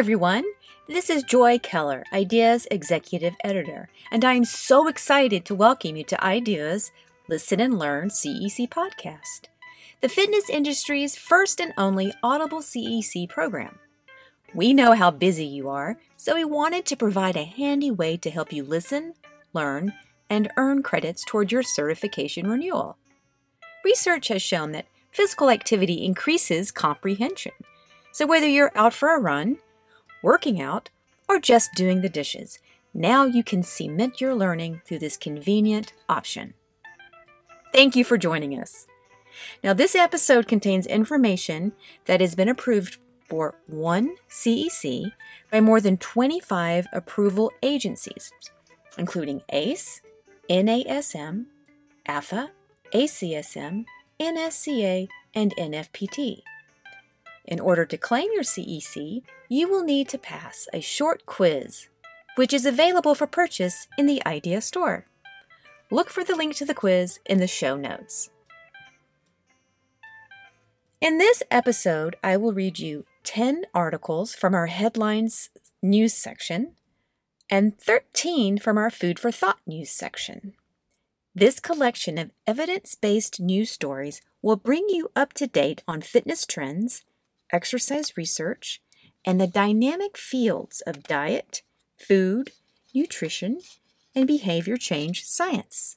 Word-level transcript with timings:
Everyone. 0.00 0.44
This 0.88 1.10
is 1.10 1.22
Joy 1.24 1.58
Keller, 1.58 2.04
IDEA's 2.10 2.66
Executive 2.70 3.34
Editor, 3.44 3.90
and 4.10 4.24
I 4.24 4.32
am 4.32 4.46
so 4.46 4.88
excited 4.88 5.44
to 5.44 5.54
welcome 5.54 5.94
you 5.94 6.04
to 6.04 6.24
IDEA's 6.24 6.90
Listen 7.28 7.60
and 7.60 7.78
Learn 7.78 8.08
CEC 8.08 8.66
podcast, 8.70 9.48
the 10.00 10.08
fitness 10.08 10.48
industry's 10.48 11.16
first 11.16 11.60
and 11.60 11.74
only 11.76 12.14
audible 12.22 12.60
CEC 12.60 13.28
program. 13.28 13.78
We 14.54 14.72
know 14.72 14.92
how 14.92 15.10
busy 15.10 15.44
you 15.44 15.68
are, 15.68 15.98
so 16.16 16.34
we 16.34 16.46
wanted 16.46 16.86
to 16.86 16.96
provide 16.96 17.36
a 17.36 17.44
handy 17.44 17.90
way 17.90 18.16
to 18.16 18.30
help 18.30 18.54
you 18.54 18.64
listen, 18.64 19.12
learn, 19.52 19.92
and 20.30 20.50
earn 20.56 20.82
credits 20.82 21.26
toward 21.26 21.52
your 21.52 21.62
certification 21.62 22.48
renewal. 22.48 22.96
Research 23.84 24.28
has 24.28 24.40
shown 24.40 24.72
that 24.72 24.86
physical 25.12 25.50
activity 25.50 26.02
increases 26.06 26.70
comprehension. 26.70 27.52
So 28.12 28.26
whether 28.26 28.48
you're 28.48 28.72
out 28.74 28.94
for 28.94 29.14
a 29.14 29.20
run, 29.20 29.58
working 30.22 30.60
out, 30.60 30.90
or 31.28 31.38
just 31.38 31.74
doing 31.74 32.00
the 32.00 32.08
dishes, 32.08 32.58
now 32.92 33.24
you 33.24 33.44
can 33.44 33.62
cement 33.62 34.20
your 34.20 34.34
learning 34.34 34.82
through 34.84 34.98
this 34.98 35.16
convenient 35.16 35.92
option. 36.08 36.54
Thank 37.72 37.94
you 37.94 38.04
for 38.04 38.18
joining 38.18 38.58
us. 38.60 38.86
Now, 39.62 39.72
this 39.72 39.94
episode 39.94 40.48
contains 40.48 40.86
information 40.86 41.72
that 42.06 42.20
has 42.20 42.34
been 42.34 42.48
approved 42.48 42.98
for 43.28 43.54
one 43.68 44.16
CEC 44.28 45.12
by 45.52 45.60
more 45.60 45.80
than 45.80 45.96
25 45.96 46.86
approval 46.92 47.52
agencies, 47.62 48.32
including 48.98 49.42
ACE, 49.50 50.02
NASM, 50.48 51.46
AFA, 52.06 52.50
ACSM, 52.92 53.84
NSCA, 54.18 55.08
and 55.32 55.54
NFPT. 55.56 56.42
In 57.44 57.60
order 57.60 57.84
to 57.86 57.96
claim 57.96 58.28
your 58.32 58.42
CEC, 58.42 59.22
you 59.48 59.68
will 59.68 59.84
need 59.84 60.08
to 60.08 60.18
pass 60.18 60.68
a 60.72 60.80
short 60.80 61.26
quiz, 61.26 61.88
which 62.36 62.52
is 62.52 62.66
available 62.66 63.14
for 63.14 63.26
purchase 63.26 63.88
in 63.98 64.06
the 64.06 64.24
IDEA 64.26 64.60
store. 64.60 65.06
Look 65.90 66.10
for 66.10 66.22
the 66.22 66.36
link 66.36 66.54
to 66.56 66.64
the 66.64 66.74
quiz 66.74 67.18
in 67.26 67.38
the 67.38 67.46
show 67.46 67.76
notes. 67.76 68.30
In 71.00 71.18
this 71.18 71.42
episode, 71.50 72.16
I 72.22 72.36
will 72.36 72.52
read 72.52 72.78
you 72.78 73.06
10 73.24 73.64
articles 73.74 74.34
from 74.34 74.54
our 74.54 74.66
headlines 74.66 75.50
news 75.82 76.14
section 76.14 76.72
and 77.50 77.78
13 77.78 78.58
from 78.58 78.78
our 78.78 78.90
food 78.90 79.18
for 79.18 79.32
thought 79.32 79.60
news 79.66 79.90
section. 79.90 80.52
This 81.34 81.58
collection 81.58 82.18
of 82.18 82.30
evidence 82.46 82.94
based 82.94 83.40
news 83.40 83.70
stories 83.70 84.20
will 84.42 84.56
bring 84.56 84.86
you 84.88 85.10
up 85.16 85.32
to 85.34 85.46
date 85.46 85.82
on 85.88 86.00
fitness 86.00 86.44
trends, 86.44 87.02
exercise 87.52 88.16
research, 88.16 88.80
and 89.24 89.40
the 89.40 89.46
dynamic 89.46 90.16
fields 90.16 90.80
of 90.86 91.02
diet, 91.04 91.62
food, 91.96 92.50
nutrition, 92.94 93.60
and 94.14 94.26
behavior 94.26 94.76
change 94.76 95.24
science. 95.24 95.96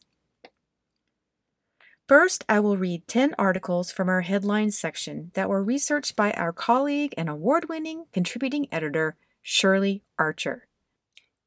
First, 2.08 2.44
I 2.50 2.60
will 2.60 2.78
read 2.78 3.08
10 3.08 3.34
articles 3.40 3.92
from 3.92 4.10
our 4.10 4.22
headlines 4.22 4.78
section 4.78 5.32
that 5.36 5.48
were 5.48 5.64
researched 5.64 6.16
by 6.16 6.32
our 6.34 6.52
colleague 6.52 7.14
and 7.18 7.30
award 7.30 7.70
winning 7.70 8.06
contributing 8.12 8.68
editor, 8.72 9.16
Shirley 9.42 10.04
Archer. 10.20 10.68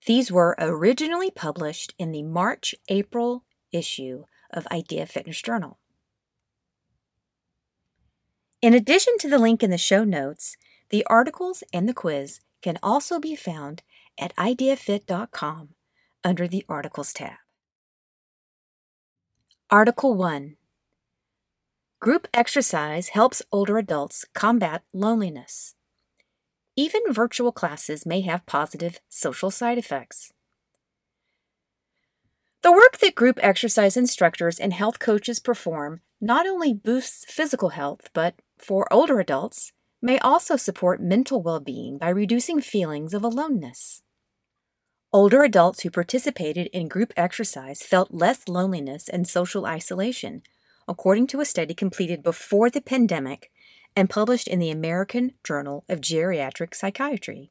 These 0.07 0.33
were 0.33 0.57
originally 0.59 1.31
published 1.31 1.95
in 1.99 2.11
the 2.11 2.23
March 2.23 2.75
April 2.89 3.45
issue 3.71 4.25
of 4.51 4.67
Idea 4.69 5.05
Fitness 5.05 5.43
Journal. 5.43 5.79
In 8.67 8.75
addition 8.75 9.17
to 9.19 9.29
the 9.29 9.39
link 9.39 9.63
in 9.63 9.71
the 9.71 9.79
show 9.79 10.03
notes, 10.03 10.57
the 10.91 11.07
articles 11.07 11.63
and 11.73 11.89
the 11.89 11.95
quiz 11.95 12.41
can 12.63 12.81
also 12.83 13.21
be 13.21 13.37
found 13.37 13.85
at 14.19 14.35
ideafit.com 14.35 15.69
under 16.25 16.49
the 16.49 16.65
Articles 16.69 17.13
tab. 17.13 17.37
Article 19.71 20.17
1 20.17 20.57
Group 22.01 22.27
exercise 22.35 23.11
helps 23.11 23.41
older 23.53 23.79
adults 23.79 24.25
combat 24.35 24.83
loneliness. 24.93 25.77
Even 26.75 27.03
virtual 27.13 27.53
classes 27.53 28.05
may 28.05 28.23
have 28.23 28.47
positive 28.47 28.99
social 29.09 29.53
side 29.53 29.79
effects. 29.79 30.33
The 32.63 32.73
work 32.73 32.99
that 32.99 33.15
group 33.15 33.39
exercise 33.41 33.97
instructors 33.97 34.59
and 34.59 34.73
health 34.73 34.99
coaches 34.99 35.39
perform 35.39 36.01
not 36.21 36.49
only 36.49 36.75
boosts 36.75 37.25
physical 37.29 37.69
health, 37.69 38.11
but 38.13 38.41
for 38.59 38.93
older 38.93 39.21
adults, 39.21 39.73
may 40.03 40.19
also 40.19 40.57
support 40.57 41.01
mental 41.01 41.43
well 41.43 41.61
being 41.61 41.99
by 41.99 42.09
reducing 42.09 42.61
feelings 42.61 43.15
of 43.15 43.25
aloneness. 43.25 44.03
Older 45.13 45.43
adults 45.43 45.83
who 45.83 45.91
participated 45.91 46.69
in 46.73 46.89
group 46.89 47.13
exercise 47.17 47.83
felt 47.83 48.13
less 48.13 48.49
loneliness 48.49 49.09
and 49.09 49.27
social 49.27 49.65
isolation, 49.65 50.43
according 50.87 51.27
to 51.29 51.41
a 51.41 51.45
study 51.45 51.75
completed 51.75 52.23
before 52.23 52.71
the 52.71 52.81
pandemic 52.81 53.51
and 53.95 54.11
published 54.11 54.47
in 54.47 54.59
the 54.59 54.71
American 54.71 55.33
Journal 55.43 55.85
of 55.89 56.01
Geriatric 56.01 56.75
Psychiatry. 56.75 57.49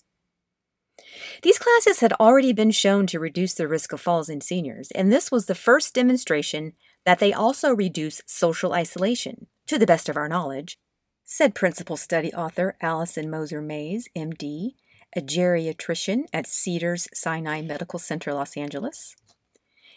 These 1.41 1.59
classes 1.59 1.99
had 1.99 2.13
already 2.13 2.53
been 2.53 2.71
shown 2.71 3.07
to 3.07 3.19
reduce 3.19 3.53
the 3.53 3.67
risk 3.67 3.91
of 3.91 3.99
falls 3.99 4.29
in 4.29 4.41
seniors, 4.41 4.91
and 4.91 5.11
this 5.11 5.31
was 5.31 5.47
the 5.47 5.55
first 5.55 5.93
demonstration 5.93 6.73
that 7.03 7.19
they 7.19 7.33
also 7.33 7.73
reduce 7.73 8.21
social 8.25 8.73
isolation, 8.73 9.47
to 9.67 9.77
the 9.77 9.85
best 9.85 10.07
of 10.07 10.17
our 10.17 10.29
knowledge, 10.29 10.77
said 11.25 11.55
principal 11.55 11.97
study 11.97 12.31
author 12.33 12.77
Allison 12.81 13.31
Moser 13.31 13.59
Mays, 13.59 14.07
MD, 14.15 14.75
a 15.15 15.21
geriatrician 15.21 16.25
at 16.31 16.45
Cedars 16.45 17.07
Sinai 17.13 17.61
Medical 17.61 17.97
Center, 17.97 18.31
Los 18.31 18.55
Angeles. 18.55 19.15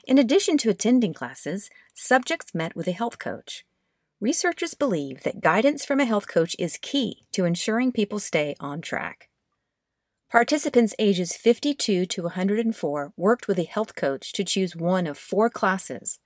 In 0.06 0.16
addition 0.16 0.56
to 0.58 0.70
attending 0.70 1.12
classes, 1.12 1.68
subjects 1.94 2.54
met 2.54 2.74
with 2.74 2.88
a 2.88 2.92
health 2.92 3.18
coach. 3.18 3.66
Researchers 4.20 4.72
believe 4.72 5.22
that 5.22 5.42
guidance 5.42 5.84
from 5.84 6.00
a 6.00 6.06
health 6.06 6.26
coach 6.26 6.56
is 6.58 6.78
key 6.80 7.26
to 7.32 7.44
ensuring 7.44 7.92
people 7.92 8.18
stay 8.18 8.56
on 8.58 8.80
track. 8.80 9.28
Participants 10.30 10.94
ages 10.98 11.36
52 11.36 12.06
to 12.06 12.22
104 12.22 13.12
worked 13.18 13.46
with 13.46 13.58
a 13.58 13.64
health 13.64 13.94
coach 13.94 14.32
to 14.32 14.44
choose 14.44 14.74
one 14.74 15.06
of 15.06 15.18
four 15.18 15.50
classes 15.50 16.20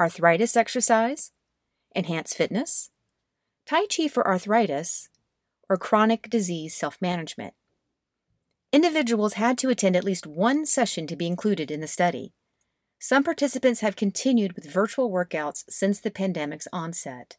arthritis 0.00 0.56
exercise, 0.56 1.32
enhanced 1.92 2.36
fitness, 2.36 2.90
Tai 3.68 3.84
Chi 3.94 4.08
for 4.08 4.26
arthritis, 4.26 5.10
or 5.68 5.76
chronic 5.76 6.30
disease 6.30 6.74
self 6.74 6.96
management. 7.02 7.52
Individuals 8.72 9.34
had 9.34 9.58
to 9.58 9.68
attend 9.68 9.94
at 9.94 10.04
least 10.04 10.26
one 10.26 10.64
session 10.64 11.06
to 11.06 11.16
be 11.16 11.26
included 11.26 11.70
in 11.70 11.80
the 11.80 11.86
study. 11.86 12.32
Some 12.98 13.22
participants 13.22 13.80
have 13.80 13.94
continued 13.94 14.54
with 14.54 14.72
virtual 14.72 15.10
workouts 15.10 15.64
since 15.68 16.00
the 16.00 16.10
pandemic's 16.10 16.66
onset. 16.72 17.36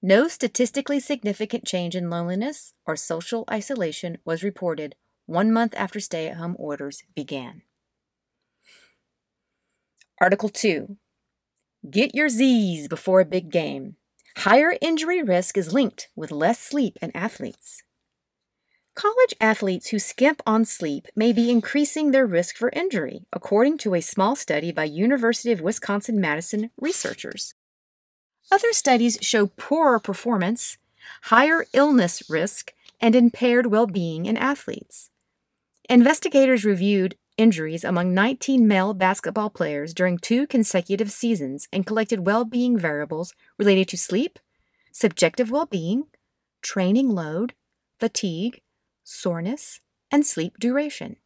No 0.00 0.28
statistically 0.28 0.98
significant 0.98 1.66
change 1.66 1.94
in 1.94 2.08
loneliness 2.08 2.72
or 2.86 2.96
social 2.96 3.44
isolation 3.50 4.16
was 4.24 4.42
reported 4.42 4.94
one 5.26 5.52
month 5.52 5.74
after 5.76 6.00
stay 6.00 6.28
at 6.28 6.38
home 6.38 6.56
orders 6.58 7.02
began. 7.14 7.60
Article 10.22 10.48
2 10.48 10.96
Get 11.90 12.14
your 12.14 12.30
Z's 12.30 12.88
before 12.88 13.20
a 13.20 13.26
big 13.26 13.50
game. 13.50 13.96
Higher 14.38 14.74
injury 14.80 15.22
risk 15.22 15.56
is 15.56 15.72
linked 15.72 16.08
with 16.16 16.30
less 16.30 16.58
sleep 16.58 16.98
in 17.02 17.14
athletes. 17.14 17.82
College 18.94 19.34
athletes 19.40 19.88
who 19.88 19.98
skimp 19.98 20.42
on 20.46 20.64
sleep 20.64 21.06
may 21.16 21.32
be 21.32 21.50
increasing 21.50 22.10
their 22.10 22.26
risk 22.26 22.56
for 22.56 22.70
injury, 22.70 23.24
according 23.32 23.78
to 23.78 23.94
a 23.94 24.00
small 24.02 24.36
study 24.36 24.70
by 24.70 24.84
University 24.84 25.52
of 25.52 25.60
Wisconsin 25.60 26.20
Madison 26.20 26.70
researchers. 26.78 27.54
Other 28.50 28.72
studies 28.72 29.18
show 29.22 29.46
poorer 29.46 29.98
performance, 29.98 30.76
higher 31.22 31.64
illness 31.72 32.28
risk, 32.28 32.74
and 33.00 33.14
impaired 33.14 33.66
well 33.66 33.86
being 33.86 34.26
in 34.26 34.36
athletes. 34.36 35.10
Investigators 35.88 36.64
reviewed 36.64 37.16
injuries 37.36 37.84
among 37.84 38.14
19 38.14 38.66
male 38.66 38.94
basketball 38.94 39.50
players 39.50 39.94
during 39.94 40.18
two 40.18 40.46
consecutive 40.46 41.10
seasons 41.10 41.68
and 41.72 41.86
collected 41.86 42.26
well 42.26 42.44
being 42.44 42.78
variables 42.78 43.34
related 43.58 43.88
to 43.88 43.96
sleep, 43.96 44.38
subjective 44.92 45.50
well 45.50 45.66
being, 45.66 46.04
training 46.62 47.08
load, 47.08 47.54
fatigue, 47.98 48.60
soreness, 49.04 49.80
and 50.10 50.26
sleep 50.26 50.58
duration. 50.58 51.16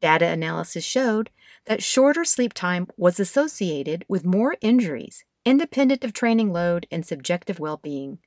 Data 0.00 0.26
analysis 0.26 0.84
showed 0.84 1.30
that 1.66 1.82
shorter 1.82 2.24
sleep 2.24 2.54
time 2.54 2.88
was 2.96 3.20
associated 3.20 4.04
with 4.08 4.24
more 4.24 4.56
injuries, 4.60 5.24
independent 5.44 6.04
of 6.04 6.12
training 6.12 6.52
load 6.52 6.86
and 6.90 7.04
subjective 7.04 7.60
well 7.60 7.76
being. 7.76 8.18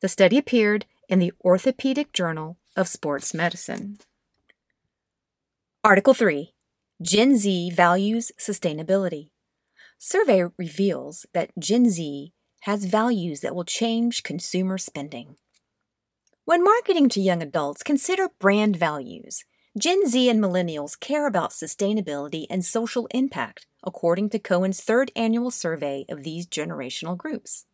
The 0.00 0.08
study 0.08 0.38
appeared 0.38 0.86
in 1.08 1.18
the 1.18 1.32
Orthopedic 1.44 2.12
Journal 2.12 2.58
of 2.76 2.88
Sports 2.88 3.34
Medicine. 3.34 3.98
Article 5.84 6.12
3 6.12 6.52
Gen 7.00 7.36
Z 7.36 7.70
Values 7.70 8.32
Sustainability. 8.36 9.30
Survey 9.96 10.42
reveals 10.58 11.24
that 11.32 11.52
Gen 11.56 11.88
Z 11.88 12.32
has 12.62 12.84
values 12.84 13.42
that 13.42 13.54
will 13.54 13.64
change 13.64 14.24
consumer 14.24 14.76
spending. 14.76 15.36
When 16.44 16.64
marketing 16.64 17.08
to 17.10 17.20
young 17.20 17.42
adults, 17.44 17.84
consider 17.84 18.30
brand 18.40 18.76
values. 18.76 19.44
Gen 19.78 20.08
Z 20.08 20.28
and 20.28 20.42
millennials 20.42 20.98
care 20.98 21.28
about 21.28 21.52
sustainability 21.52 22.46
and 22.50 22.64
social 22.64 23.06
impact, 23.12 23.68
according 23.84 24.30
to 24.30 24.40
Cowen's 24.40 24.80
third 24.80 25.12
annual 25.14 25.52
survey 25.52 26.04
of 26.08 26.24
these 26.24 26.48
generational 26.48 27.16
groups. 27.16 27.66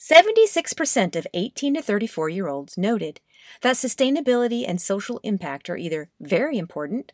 76% 0.00 1.14
of 1.14 1.26
18 1.34 1.74
to 1.74 1.82
34 1.82 2.30
year 2.30 2.48
olds 2.48 2.78
noted 2.78 3.20
that 3.62 3.76
sustainability 3.76 4.64
and 4.66 4.80
social 4.80 5.20
impact 5.22 5.68
are 5.70 5.76
either 5.76 6.10
very 6.20 6.58
important 6.58 7.12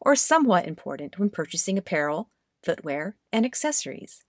or 0.00 0.16
somewhat 0.16 0.66
important 0.66 1.18
when 1.18 1.30
purchasing 1.30 1.76
apparel, 1.76 2.30
footwear, 2.62 3.16
and 3.32 3.44
accessories. 3.44 4.24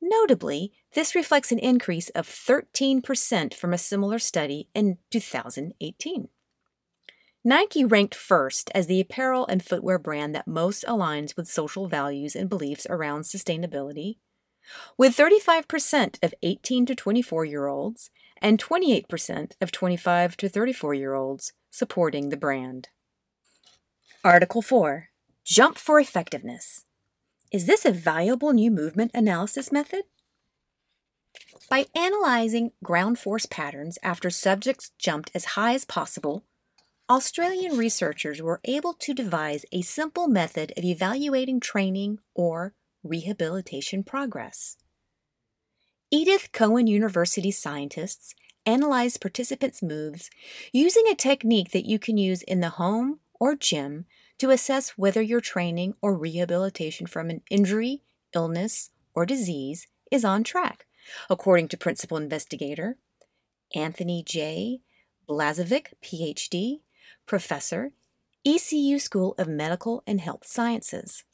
Notably, 0.00 0.72
this 0.92 1.14
reflects 1.14 1.50
an 1.50 1.58
increase 1.58 2.10
of 2.10 2.28
13% 2.28 3.54
from 3.54 3.72
a 3.72 3.78
similar 3.78 4.18
study 4.18 4.68
in 4.74 4.98
2018. 5.10 6.28
Nike 7.46 7.84
ranked 7.84 8.14
first 8.14 8.70
as 8.74 8.86
the 8.86 9.00
apparel 9.00 9.46
and 9.46 9.62
footwear 9.62 9.98
brand 9.98 10.34
that 10.34 10.48
most 10.48 10.84
aligns 10.86 11.36
with 11.36 11.46
social 11.46 11.88
values 11.88 12.34
and 12.34 12.48
beliefs 12.48 12.86
around 12.88 13.22
sustainability, 13.22 14.16
with 14.96 15.16
35% 15.16 16.22
of 16.22 16.34
18 16.42 16.86
to 16.86 16.94
24 16.94 17.44
year 17.44 17.66
olds 17.66 18.10
and 18.40 18.62
28% 18.62 19.52
of 19.60 19.72
25 19.72 20.36
to 20.36 20.48
34 20.48 20.94
year 20.94 21.14
olds 21.14 21.52
supporting 21.70 22.28
the 22.28 22.36
brand. 22.36 22.88
Article 24.22 24.62
4 24.62 25.10
Jump 25.44 25.76
for 25.76 26.00
Effectiveness. 26.00 26.84
Is 27.52 27.66
this 27.66 27.84
a 27.84 27.92
valuable 27.92 28.52
new 28.52 28.70
movement 28.70 29.10
analysis 29.14 29.70
method? 29.70 30.04
By 31.68 31.86
analyzing 31.94 32.72
ground 32.82 33.18
force 33.18 33.46
patterns 33.46 33.98
after 34.02 34.30
subjects 34.30 34.92
jumped 34.98 35.30
as 35.34 35.56
high 35.56 35.74
as 35.74 35.84
possible, 35.84 36.44
Australian 37.08 37.76
researchers 37.76 38.40
were 38.40 38.60
able 38.64 38.94
to 38.94 39.14
devise 39.14 39.64
a 39.72 39.82
simple 39.82 40.26
method 40.26 40.72
of 40.76 40.84
evaluating 40.84 41.60
training 41.60 42.18
or 42.34 42.74
rehabilitation 43.04 44.02
progress. 44.02 44.76
Edith 46.10 46.50
Cowan 46.52 46.86
University 46.86 47.50
scientists 47.50 48.34
analyzed 48.66 49.20
participants' 49.20 49.82
moves 49.82 50.30
using 50.72 51.04
a 51.06 51.14
technique 51.14 51.70
that 51.72 51.86
you 51.86 51.98
can 51.98 52.16
use 52.16 52.42
in 52.42 52.60
the 52.60 52.70
home 52.70 53.20
or 53.38 53.54
gym 53.54 54.06
to 54.38 54.50
assess 54.50 54.90
whether 54.90 55.22
your 55.22 55.40
training 55.40 55.94
or 56.00 56.16
rehabilitation 56.16 57.06
from 57.06 57.30
an 57.30 57.42
injury, 57.50 58.02
illness, 58.34 58.90
or 59.14 59.26
disease 59.26 59.86
is 60.10 60.24
on 60.24 60.42
track, 60.42 60.86
according 61.28 61.68
to 61.68 61.76
principal 61.76 62.16
investigator 62.16 62.96
Anthony 63.74 64.22
J. 64.22 64.80
Blazevich, 65.28 65.86
PhD, 66.02 66.80
professor, 67.26 67.92
ECU 68.46 68.98
School 68.98 69.34
of 69.38 69.48
Medical 69.48 70.02
and 70.06 70.20
Health 70.20 70.46
Sciences. 70.46 71.24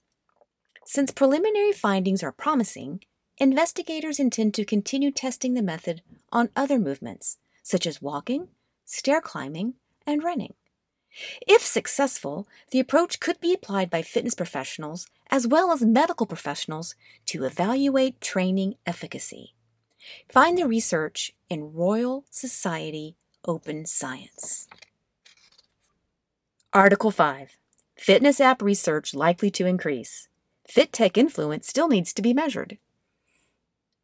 Since 0.93 1.13
preliminary 1.13 1.71
findings 1.71 2.21
are 2.21 2.33
promising, 2.33 3.05
investigators 3.39 4.19
intend 4.19 4.55
to 4.55 4.65
continue 4.65 5.13
testing 5.13 5.55
the 5.55 5.63
method 5.63 6.03
on 6.33 6.49
other 6.57 6.81
movements, 6.81 7.39
such 7.63 7.87
as 7.87 8.03
walking, 8.03 8.49
stair 8.87 9.21
climbing, 9.21 9.75
and 10.05 10.25
running. 10.25 10.55
If 11.47 11.63
successful, 11.65 12.49
the 12.73 12.81
approach 12.81 13.21
could 13.21 13.39
be 13.39 13.55
applied 13.55 13.89
by 13.89 14.03
fitness 14.03 14.35
professionals 14.35 15.07
as 15.31 15.47
well 15.47 15.71
as 15.71 15.83
medical 15.83 16.27
professionals 16.27 16.97
to 17.27 17.45
evaluate 17.45 18.21
training 18.21 18.75
efficacy. 18.85 19.55
Find 20.29 20.59
the 20.59 20.67
research 20.67 21.33
in 21.49 21.73
Royal 21.73 22.25
Society 22.31 23.15
Open 23.45 23.87
Science. 23.87 24.67
Article 26.73 27.13
5 27.13 27.59
Fitness 27.97 28.41
app 28.41 28.61
research 28.61 29.15
likely 29.15 29.53
to 29.53 29.67
increase. 29.67 30.27
Fit 30.71 30.93
tech 30.93 31.19
influence 31.19 31.67
still 31.67 31.89
needs 31.89 32.13
to 32.13 32.23
be 32.23 32.33
measured. 32.33 32.79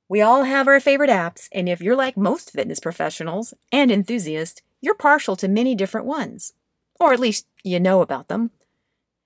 We 0.08 0.20
all 0.20 0.42
have 0.42 0.66
our 0.66 0.80
favorite 0.80 1.10
apps, 1.10 1.48
and 1.52 1.68
if 1.68 1.80
you're 1.80 1.94
like 1.94 2.16
most 2.16 2.50
fitness 2.50 2.80
professionals 2.80 3.54
and 3.70 3.92
enthusiasts, 3.92 4.62
you're 4.80 4.96
partial 4.96 5.36
to 5.36 5.46
many 5.46 5.76
different 5.76 6.08
ones. 6.08 6.54
Or 6.98 7.12
at 7.12 7.20
least 7.20 7.46
you 7.62 7.78
know 7.78 8.00
about 8.00 8.26
them. 8.26 8.50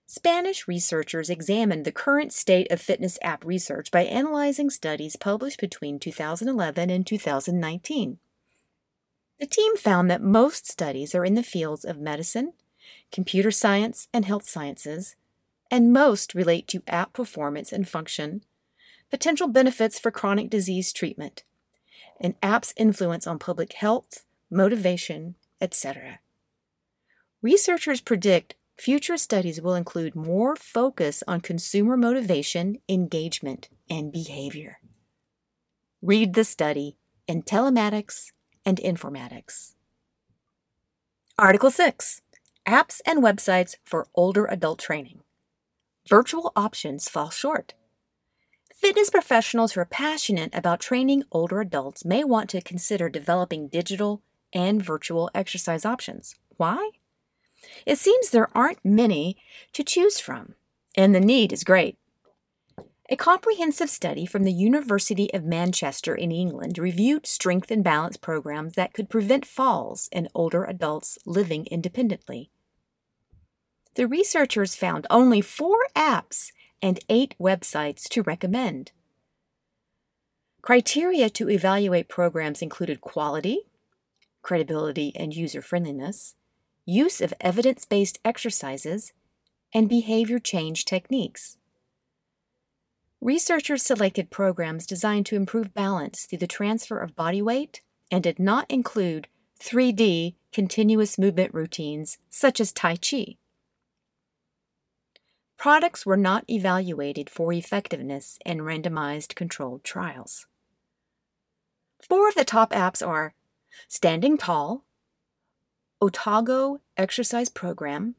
Spanish 0.07 0.69
researchers 0.69 1.31
examined 1.31 1.87
the 1.87 1.93
current 1.93 2.35
state 2.35 2.71
of 2.71 2.79
fitness 2.79 3.19
app 3.23 3.43
research 3.43 3.91
by 3.91 4.03
analyzing 4.03 4.69
studies 4.69 5.17
published 5.17 5.61
between 5.61 5.99
2011 5.99 6.91
and 6.91 7.07
2019. 7.07 8.19
The 9.39 9.47
team 9.47 9.79
found 9.79 10.11
that 10.11 10.21
most 10.21 10.71
studies 10.71 11.15
are 11.15 11.25
in 11.25 11.37
the 11.37 11.43
fields 11.43 11.87
of 11.87 11.99
medicine, 11.99 12.53
computer 13.11 13.51
science, 13.51 14.09
and 14.13 14.27
health 14.27 14.47
sciences, 14.47 15.17
and 15.71 15.93
most 15.93 16.35
relate 16.35 16.67
to 16.69 16.83
app 16.87 17.13
performance 17.13 17.73
and 17.73 17.89
function, 17.89 18.43
potential 19.11 19.49
benefits 19.49 19.99
for 19.99 20.11
chronic 20.11 20.51
disease 20.51 20.93
treatment, 20.93 21.45
and 22.21 22.35
app's 22.43 22.75
influence 22.77 23.27
on 23.27 23.39
public 23.39 23.73
health, 23.75 24.25
motivation, 24.51 25.37
etc. 25.61 26.21
Researchers 27.43 28.01
predict 28.01 28.55
future 28.77 29.17
studies 29.17 29.61
will 29.61 29.75
include 29.75 30.15
more 30.15 30.57
focus 30.57 31.23
on 31.29 31.41
consumer 31.41 31.97
motivation, 31.97 32.79
engagement, 32.89 33.69
and 33.89 34.13
behavior. 34.13 34.79
Read 36.03 36.35
the 36.35 36.45
study 36.45 36.97
in 37.27 37.43
Telematics 37.43 38.33
and 38.65 38.79
Informatics. 38.79 39.75
Article 41.39 41.71
6 41.71 42.23
Apps 42.67 43.01
and 43.07 43.23
Websites 43.23 43.77
for 43.85 44.07
Older 44.15 44.47
Adult 44.47 44.79
Training 44.79 45.21
virtual 46.09 46.53
options 46.57 47.09
fall 47.09 47.31
short. 47.31 47.75
Fitness 48.75 49.11
professionals 49.11 49.73
who 49.73 49.81
are 49.81 49.87
passionate 49.87 50.55
about 50.55 50.81
training 50.81 51.25
older 51.31 51.61
adults 51.61 52.05
may 52.05 52.25
want 52.25 52.49
to 52.51 52.63
consider 52.63 53.11
developing 53.11 53.69
digital 53.69 54.23
and 54.53 54.83
virtual 54.83 55.31
exercise 55.35 55.85
options. 55.85 56.37
Why? 56.57 56.91
It 57.85 57.99
seems 57.99 58.31
there 58.31 58.49
aren't 58.57 58.85
many 58.85 59.37
to 59.75 59.85
choose 59.85 60.19
from, 60.19 60.55
and 60.97 61.15
the 61.15 61.21
need 61.21 61.53
is 61.53 61.63
great. 61.63 61.99
A 63.11 63.17
comprehensive 63.17 63.91
study 63.91 64.25
from 64.25 64.45
the 64.45 64.53
University 64.53 65.33
of 65.35 65.45
Manchester 65.45 66.15
in 66.15 66.31
England 66.31 66.79
reviewed 66.79 67.27
strength 67.27 67.71
and 67.71 67.83
balance 67.85 68.17
programs 68.17 68.75
that 68.75 68.95
could 68.95 69.11
prevent 69.11 69.45
falls 69.45 70.09
in 70.13 70.29
older 70.35 70.65
adults 70.65 71.19
living 71.27 71.67
independently 71.67 72.51
the 73.95 74.07
researchers 74.07 74.75
found 74.75 75.07
only 75.11 75.41
four 75.41 75.79
apps 75.97 76.53
and 76.83 77.01
eight 77.09 77.35
websites 77.41 78.09
to 78.09 78.23
recommend. 78.23 78.93
Criteria 80.63 81.31
to 81.31 81.49
evaluate 81.49 82.09
programs 82.09 82.63
included 82.63 83.01
quality, 83.01 83.61
credibility 84.43 85.13
and 85.17 85.35
user 85.35 85.63
friendliness, 85.63 86.35
use 86.85 87.21
of 87.21 87.35
evidence 87.41 87.85
based 87.85 88.19
exercises, 88.25 89.13
and 89.73 89.89
behavior 89.89 90.39
change 90.39 90.85
techniques. 90.85 91.57
Researchers 93.21 93.83
selected 93.83 94.31
programs 94.31 94.87
designed 94.87 95.27
to 95.27 95.37
improve 95.37 95.75
balance 95.75 96.25
through 96.25 96.39
the 96.39 96.47
transfer 96.47 96.99
of 96.99 97.17
body 97.17 97.43
weight 97.43 97.83
and 98.11 98.23
did 98.23 98.39
not 98.39 98.71
include 98.71 99.29
3D 99.61 100.35
continuous 100.53 101.19
movement 101.19 101.53
routines 101.53 102.19
such 102.31 102.61
as 102.61 102.73
Tai 102.73 102.97
Chi. 102.97 103.37
Products 105.61 106.05
were 106.07 106.17
not 106.17 106.45
evaluated 106.49 107.29
for 107.29 107.53
effectiveness 107.53 108.39
in 108.47 108.61
randomized 108.61 109.35
controlled 109.35 109.85
trials. 109.85 110.47
Four 112.01 112.31
of 112.31 112.35
the 112.35 112.47
top 112.47 112.73
apps 112.73 113.07
are 113.07 113.35
Standing 113.87 114.39
Tall, 114.39 114.87
Otago 116.01 116.81
Exercise 116.97 117.51
Program, 117.51 118.15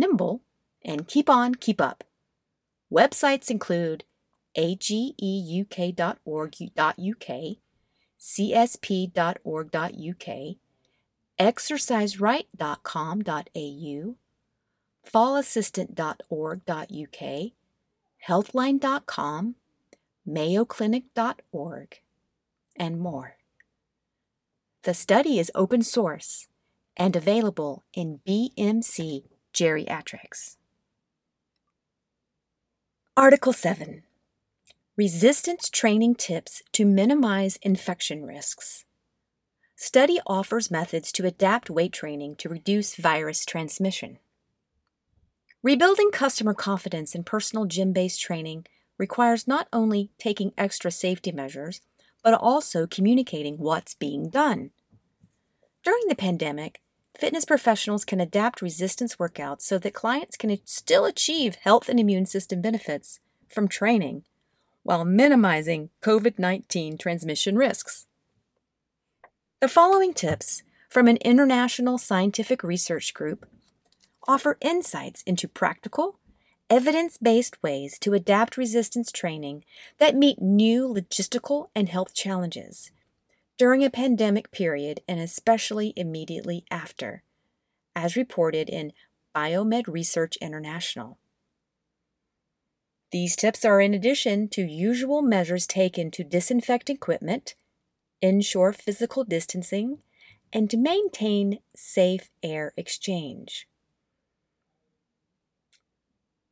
Nymbl, 0.00 0.40
and 0.86 1.06
Keep 1.06 1.28
On, 1.28 1.54
Keep 1.54 1.82
Up. 1.82 2.02
Websites 2.90 3.50
include 3.50 4.04
ageuk.org.uk, 4.56 5.66
csp.org.uk, 8.18 10.56
exerciseright.com.au, 11.38 14.14
fallassistant.org.uk, 15.06 17.52
healthline.com, 18.28 19.54
mayoclinic.org, 20.28 22.00
and 22.76 23.00
more. 23.00 23.36
The 24.82 24.94
study 24.94 25.38
is 25.38 25.50
open 25.54 25.82
source 25.82 26.48
and 26.96 27.16
available 27.16 27.84
in 27.92 28.20
BMC 28.26 29.24
Geriatrics. 29.52 30.56
Article 33.16 33.52
7 33.52 34.02
Resistance 34.96 35.68
Training 35.68 36.14
Tips 36.14 36.62
to 36.72 36.84
Minimize 36.84 37.58
Infection 37.62 38.24
Risks. 38.24 38.84
study 39.74 40.20
offers 40.26 40.70
methods 40.70 41.12
to 41.12 41.26
adapt 41.26 41.68
weight 41.68 41.92
training 41.92 42.36
to 42.36 42.48
reduce 42.48 42.94
virus 42.94 43.44
transmission. 43.44 44.18
Rebuilding 45.66 46.12
customer 46.12 46.54
confidence 46.54 47.12
in 47.12 47.24
personal 47.24 47.64
gym 47.64 47.92
based 47.92 48.20
training 48.20 48.66
requires 48.98 49.48
not 49.48 49.66
only 49.72 50.12
taking 50.16 50.52
extra 50.56 50.92
safety 50.92 51.32
measures, 51.32 51.80
but 52.22 52.34
also 52.34 52.86
communicating 52.86 53.58
what's 53.58 53.92
being 53.96 54.30
done. 54.30 54.70
During 55.82 56.04
the 56.06 56.14
pandemic, 56.14 56.82
fitness 57.18 57.44
professionals 57.44 58.04
can 58.04 58.20
adapt 58.20 58.62
resistance 58.62 59.16
workouts 59.16 59.62
so 59.62 59.76
that 59.76 59.92
clients 59.92 60.36
can 60.36 60.56
still 60.64 61.04
achieve 61.04 61.56
health 61.56 61.88
and 61.88 61.98
immune 61.98 62.26
system 62.26 62.60
benefits 62.60 63.18
from 63.48 63.66
training 63.66 64.22
while 64.84 65.04
minimizing 65.04 65.90
COVID 66.00 66.38
19 66.38 66.96
transmission 66.96 67.56
risks. 67.56 68.06
The 69.60 69.66
following 69.66 70.14
tips 70.14 70.62
from 70.88 71.08
an 71.08 71.16
international 71.16 71.98
scientific 71.98 72.62
research 72.62 73.12
group 73.12 73.46
offer 74.26 74.58
insights 74.60 75.22
into 75.22 75.48
practical, 75.48 76.18
evidence 76.68 77.16
based 77.18 77.62
ways 77.62 77.98
to 77.98 78.14
adapt 78.14 78.56
resistance 78.56 79.12
training 79.12 79.64
that 79.98 80.16
meet 80.16 80.40
new 80.40 80.88
logistical 80.88 81.68
and 81.74 81.88
health 81.88 82.12
challenges 82.14 82.90
during 83.56 83.82
a 83.82 83.90
pandemic 83.90 84.50
period 84.50 85.00
and 85.08 85.18
especially 85.20 85.92
immediately 85.96 86.64
after, 86.70 87.22
as 87.94 88.16
reported 88.16 88.68
in 88.68 88.92
Biomed 89.34 89.86
Research 89.88 90.36
International. 90.40 91.18
These 93.12 93.36
tips 93.36 93.64
are 93.64 93.80
in 93.80 93.94
addition 93.94 94.48
to 94.48 94.62
usual 94.62 95.22
measures 95.22 95.66
taken 95.66 96.10
to 96.10 96.24
disinfect 96.24 96.90
equipment, 96.90 97.54
ensure 98.20 98.72
physical 98.72 99.24
distancing, 99.24 99.98
and 100.52 100.68
to 100.70 100.76
maintain 100.76 101.60
safe 101.74 102.30
air 102.42 102.74
exchange. 102.76 103.68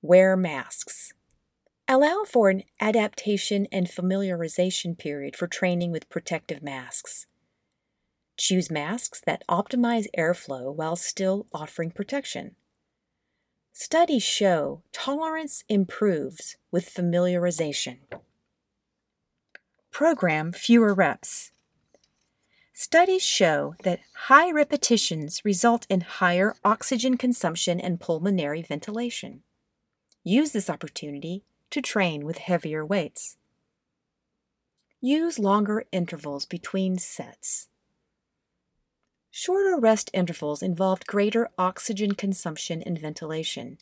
Wear 0.07 0.37
masks. 0.37 1.15
Allow 1.89 2.25
for 2.27 2.51
an 2.51 2.65
adaptation 2.79 3.67
and 3.73 3.87
familiarization 3.87 4.99
period 4.99 5.35
for 5.35 5.47
training 5.47 5.93
with 5.93 6.11
protective 6.11 6.63
masks. 6.63 7.27
Choose 8.37 8.71
masks 8.71 9.23
that 9.25 9.43
optimize 9.49 10.05
airflow 10.15 10.75
while 10.75 10.95
still 10.95 11.47
offering 11.55 11.91
protection. 11.91 12.55
Studies 13.73 14.23
show 14.23 14.83
tolerance 14.93 15.65
improves 15.71 16.59
with 16.71 16.93
familiarization. 16.93 18.01
Program 19.91 20.53
fewer 20.53 20.93
reps. 20.93 21.53
Studies 22.75 23.23
show 23.23 23.75
that 23.85 24.01
high 24.27 24.53
repetitions 24.53 25.41
result 25.47 25.87
in 25.89 26.03
higher 26.03 26.57
oxygen 26.63 27.17
consumption 27.17 27.81
and 27.81 27.99
pulmonary 27.99 28.61
ventilation. 28.61 29.45
Use 30.25 30.53
this 30.53 30.71
opportunity 30.71 31.45
to 31.69 31.83
train 31.83 32.25
with 32.25 32.39
heavier 32.39 32.85
weights. 32.85 33.37
Use 35.03 35.39
longer 35.39 35.85
intervals 35.93 36.47
between 36.47 36.97
sets. 36.97 37.69
Shorter 39.31 39.79
rest 39.79 40.11
intervals 40.15 40.63
involved 40.63 41.07
greater 41.07 41.51
oxygen 41.59 42.15
consumption 42.15 42.81
and 42.81 42.99
ventilation. 42.99 43.77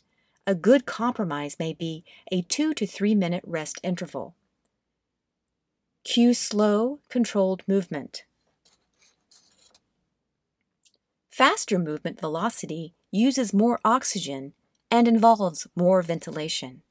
A 0.45 0.53
good 0.53 0.85
compromise 0.85 1.55
may 1.57 1.73
be 1.73 2.03
a 2.29 2.41
two 2.41 2.73
to 2.73 2.85
three 2.85 3.15
minute 3.15 3.43
rest 3.47 3.79
interval. 3.81 4.35
Cue 6.03 6.33
slow, 6.33 6.99
controlled 7.07 7.63
movement. 7.67 8.25
Faster 11.29 11.79
movement 11.79 12.19
velocity 12.19 12.95
uses 13.11 13.53
more 13.53 13.79
oxygen 13.85 14.53
and 14.93 15.07
involves 15.07 15.65
more 15.75 16.03
ventilation. 16.03 16.83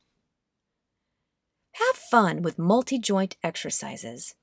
Have 1.75 1.95
fun 1.95 2.43
with 2.43 2.59
multi 2.59 2.99
joint 2.99 3.37
exercises. 3.45 4.35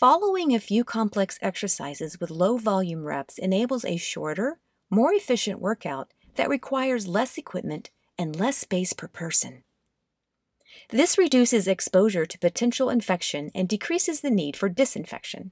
Following 0.00 0.54
a 0.54 0.58
few 0.58 0.82
complex 0.82 1.38
exercises 1.42 2.18
with 2.18 2.30
low 2.30 2.56
volume 2.56 3.04
reps 3.04 3.36
enables 3.36 3.84
a 3.84 3.98
shorter, 3.98 4.58
more 4.88 5.12
efficient 5.12 5.60
workout 5.60 6.14
that 6.36 6.48
requires 6.48 7.06
less 7.06 7.36
equipment 7.36 7.90
and 8.16 8.40
less 8.40 8.56
space 8.56 8.94
per 8.94 9.06
person. 9.06 9.64
This 10.88 11.18
reduces 11.18 11.68
exposure 11.68 12.24
to 12.24 12.38
potential 12.38 12.88
infection 12.88 13.50
and 13.54 13.68
decreases 13.68 14.22
the 14.22 14.30
need 14.30 14.56
for 14.56 14.70
disinfection. 14.70 15.50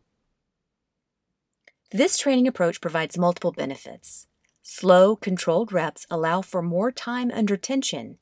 This 1.93 2.17
training 2.17 2.49
approach 2.49 2.81
provides 2.81 3.19
multiple 3.19 3.53
benefits. 3.53 4.27
Slow, 4.63 5.17
controlled 5.17 5.73
reps 5.73 6.07
allow 6.11 6.43
for 6.43 6.63
more 6.63 6.93
time 6.93 7.31
under 7.33 7.57
tension 7.57 8.19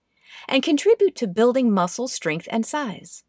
and 0.49 0.63
contribute 0.63 1.17
to 1.17 1.27
building 1.27 1.73
muscle 1.73 2.09
strength 2.09 2.49
and 2.51 2.65
size. 2.65 3.25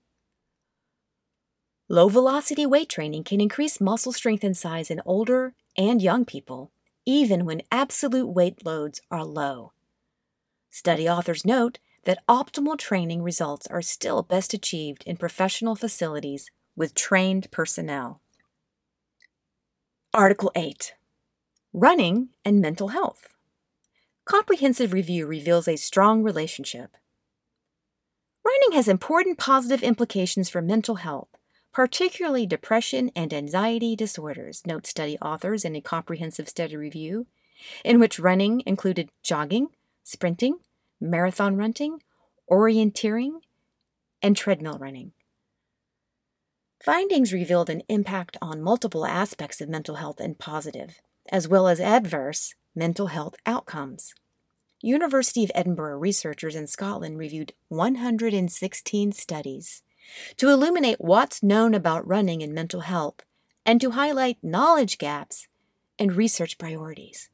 Low 1.87 2.07
velocity 2.07 2.65
weight 2.65 2.89
training 2.89 3.23
can 3.23 3.41
increase 3.41 3.81
muscle 3.81 4.11
strength 4.11 4.43
and 4.43 4.55
size 4.55 4.91
in 4.91 5.01
older 5.05 5.55
and 5.75 6.01
young 6.01 6.23
people, 6.23 6.71
even 7.05 7.45
when 7.45 7.63
absolute 7.71 8.27
weight 8.27 8.63
loads 8.63 9.01
are 9.09 9.25
low. 9.25 9.73
Study 10.69 11.09
authors 11.09 11.45
note 11.45 11.79
that 12.03 12.23
optimal 12.27 12.77
training 12.77 13.23
results 13.23 13.65
are 13.67 13.81
still 13.81 14.21
best 14.21 14.53
achieved 14.53 15.03
in 15.07 15.17
professional 15.17 15.75
facilities 15.75 16.51
with 16.75 16.93
trained 16.93 17.49
personnel. 17.49 18.21
Article 20.13 20.51
8 20.55 20.93
Running 21.73 22.29
and 22.43 22.59
Mental 22.59 22.89
Health. 22.89 23.35
Comprehensive 24.25 24.93
review 24.93 25.25
reveals 25.27 25.67
a 25.67 25.75
strong 25.75 26.23
relationship. 26.23 26.97
Running 28.45 28.75
has 28.75 28.87
important 28.87 29.37
positive 29.37 29.83
implications 29.83 30.49
for 30.49 30.61
mental 30.61 30.95
health 30.95 31.29
particularly 31.73 32.45
depression 32.45 33.11
and 33.15 33.33
anxiety 33.33 33.95
disorders, 33.95 34.65
note 34.65 34.87
study 34.87 35.17
authors 35.19 35.63
in 35.63 35.75
a 35.75 35.81
comprehensive 35.81 36.49
study 36.49 36.75
review, 36.75 37.27
in 37.85 37.99
which 37.99 38.19
running 38.19 38.63
included 38.65 39.09
jogging, 39.21 39.67
sprinting, 40.03 40.57
marathon 40.99 41.55
running, 41.55 42.01
orienteering, 42.49 43.39
and 44.21 44.35
treadmill 44.35 44.77
running. 44.79 45.11
Findings 46.83 47.33
revealed 47.33 47.69
an 47.69 47.83
impact 47.89 48.37
on 48.41 48.61
multiple 48.61 49.05
aspects 49.05 49.61
of 49.61 49.69
mental 49.69 49.95
health 49.95 50.19
and 50.19 50.39
positive, 50.39 51.01
as 51.29 51.47
well 51.47 51.67
as 51.67 51.79
adverse, 51.79 52.53
mental 52.75 53.07
health 53.07 53.35
outcomes. 53.45 54.13
University 54.81 55.43
of 55.43 55.51
Edinburgh 55.53 55.97
researchers 55.97 56.55
in 56.55 56.67
Scotland 56.67 57.17
reviewed 57.17 57.53
116 57.67 59.11
studies 59.11 59.83
to 60.37 60.49
illuminate 60.49 60.99
what's 60.99 61.43
known 61.43 61.73
about 61.73 62.07
running 62.07 62.41
and 62.41 62.53
mental 62.53 62.81
health, 62.81 63.21
and 63.65 63.79
to 63.81 63.91
highlight 63.91 64.43
knowledge 64.43 64.97
gaps 64.97 65.47
and 65.97 66.15
research 66.15 66.57
priorities. 66.57 67.29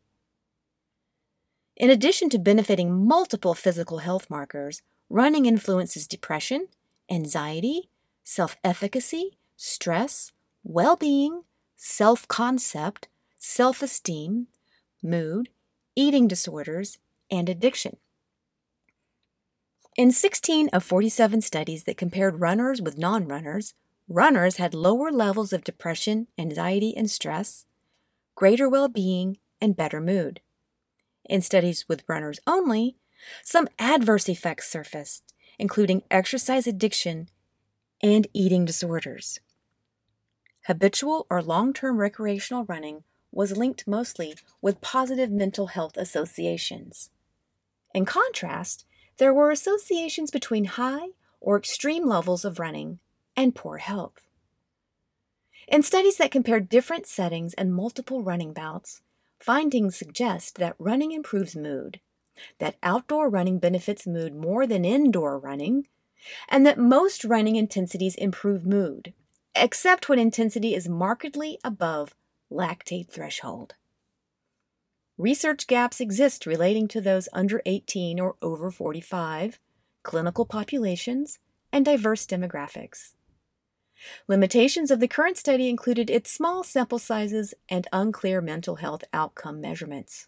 In 1.77 1.89
addition 1.89 2.29
to 2.29 2.39
benefiting 2.39 3.05
multiple 3.05 3.53
physical 3.53 3.99
health 3.99 4.29
markers, 4.29 4.81
running 5.09 5.45
influences 5.45 6.07
depression, 6.07 6.67
anxiety, 7.09 7.89
self 8.23 8.57
efficacy, 8.63 9.37
stress, 9.55 10.31
well 10.63 10.95
being, 10.95 11.43
self 11.75 12.27
concept, 12.27 13.07
self 13.47 13.83
esteem, 13.83 14.47
mood, 15.03 15.49
eating 15.95 16.27
disorders, 16.27 16.97
and 17.29 17.47
addiction. 17.47 17.95
In 19.95 20.11
16 20.11 20.67
of 20.69 20.83
47 20.83 21.41
studies 21.41 21.83
that 21.83 21.95
compared 21.95 22.41
runners 22.41 22.81
with 22.81 22.97
non 22.97 23.27
runners, 23.27 23.75
runners 24.09 24.57
had 24.57 24.73
lower 24.73 25.11
levels 25.11 25.53
of 25.53 25.63
depression, 25.63 26.25
anxiety, 26.39 26.97
and 26.97 27.09
stress, 27.09 27.67
greater 28.33 28.67
well 28.67 28.87
being, 28.87 29.37
and 29.61 29.77
better 29.77 30.01
mood. 30.01 30.41
In 31.23 31.41
studies 31.41 31.85
with 31.87 32.03
runners 32.07 32.39
only, 32.47 32.97
some 33.43 33.69
adverse 33.77 34.27
effects 34.27 34.67
surfaced, 34.67 35.35
including 35.59 36.01
exercise 36.09 36.65
addiction 36.65 37.29
and 38.01 38.27
eating 38.33 38.65
disorders. 38.65 39.39
Habitual 40.65 41.27
or 41.29 41.43
long 41.43 41.73
term 41.73 41.97
recreational 41.97 42.65
running 42.65 43.03
was 43.35 43.57
linked 43.57 43.87
mostly 43.87 44.33
with 44.61 44.81
positive 44.81 45.29
mental 45.29 45.67
health 45.67 45.97
associations. 45.97 47.11
In 47.93 48.05
contrast, 48.05 48.85
there 49.17 49.33
were 49.33 49.51
associations 49.51 50.31
between 50.31 50.65
high 50.65 51.09
or 51.39 51.57
extreme 51.57 52.07
levels 52.07 52.43
of 52.43 52.59
running 52.59 52.99
and 53.35 53.53
poor 53.53 53.77
health. 53.77 54.21
In 55.67 55.83
studies 55.83 56.17
that 56.17 56.31
compared 56.31 56.69
different 56.69 57.05
settings 57.07 57.53
and 57.55 57.73
multiple 57.73 58.23
running 58.23 58.53
bouts, 58.53 59.01
findings 59.39 59.95
suggest 59.95 60.57
that 60.57 60.75
running 60.79 61.11
improves 61.11 61.55
mood, 61.55 61.99
that 62.59 62.77
outdoor 62.83 63.29
running 63.29 63.59
benefits 63.59 64.07
mood 64.07 64.33
more 64.33 64.65
than 64.65 64.85
indoor 64.85 65.37
running, 65.37 65.87
and 66.49 66.65
that 66.65 66.77
most 66.77 67.25
running 67.25 67.55
intensities 67.55 68.15
improve 68.15 68.65
mood, 68.65 69.13
except 69.55 70.07
when 70.07 70.19
intensity 70.19 70.73
is 70.73 70.87
markedly 70.87 71.59
above 71.63 72.15
lactate 72.51 73.09
threshold. 73.09 73.75
Research 75.17 75.67
gaps 75.67 76.01
exist 76.01 76.45
relating 76.45 76.87
to 76.89 76.99
those 76.99 77.29
under 77.31 77.61
18 77.65 78.19
or 78.19 78.35
over 78.41 78.69
45, 78.69 79.59
clinical 80.03 80.45
populations, 80.45 81.39
and 81.71 81.85
diverse 81.85 82.25
demographics. 82.25 83.13
Limitations 84.27 84.91
of 84.91 84.99
the 84.99 85.07
current 85.07 85.37
study 85.37 85.69
included 85.69 86.09
its 86.09 86.31
small 86.31 86.63
sample 86.63 86.99
sizes 86.99 87.53
and 87.69 87.87
unclear 87.93 88.41
mental 88.41 88.75
health 88.75 89.03
outcome 89.13 89.61
measurements. 89.61 90.27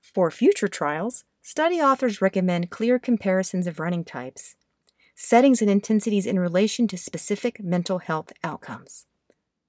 For 0.00 0.30
future 0.30 0.68
trials, 0.68 1.24
study 1.42 1.80
authors 1.80 2.20
recommend 2.20 2.70
clear 2.70 2.98
comparisons 2.98 3.66
of 3.66 3.80
running 3.80 4.04
types, 4.04 4.54
settings 5.14 5.60
and 5.60 5.70
intensities 5.70 6.26
in 6.26 6.38
relation 6.38 6.86
to 6.88 6.96
specific 6.96 7.62
mental 7.62 7.98
health 7.98 8.32
outcomes. 8.44 9.07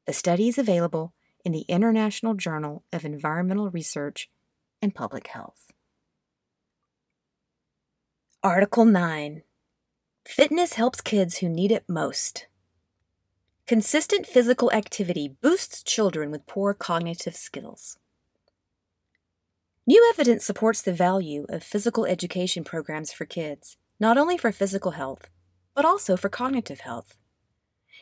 The 0.10 0.14
study 0.14 0.48
is 0.48 0.58
available 0.58 1.14
in 1.46 1.52
the 1.52 1.66
International 1.68 2.34
Journal 2.34 2.84
of 2.92 3.06
Environmental 3.06 3.70
Research 3.70 4.28
and 4.82 4.96
Public 4.96 5.28
Health. 5.28 5.72
Article 8.42 8.86
9 8.86 9.44
Fitness 10.26 10.74
helps 10.74 11.00
kids 11.02 11.38
who 11.38 11.48
need 11.48 11.72
it 11.72 11.84
most. 11.88 12.48
Consistent 13.68 14.26
physical 14.26 14.72
activity 14.72 15.36
boosts 15.44 15.84
children 15.84 16.32
with 16.32 16.48
poor 16.48 16.74
cognitive 16.74 17.36
skills. 17.36 18.00
New 19.86 20.04
evidence 20.12 20.44
supports 20.44 20.82
the 20.82 20.92
value 20.92 21.46
of 21.50 21.62
physical 21.62 22.08
education 22.08 22.64
programs 22.64 23.14
for 23.14 23.26
kids, 23.26 23.78
not 24.00 24.18
only 24.18 24.40
for 24.40 24.52
physical 24.52 24.94
health, 24.94 25.30
but 25.76 25.86
also 25.86 26.18
for 26.18 26.30
cognitive 26.30 26.80
health. 26.80 27.16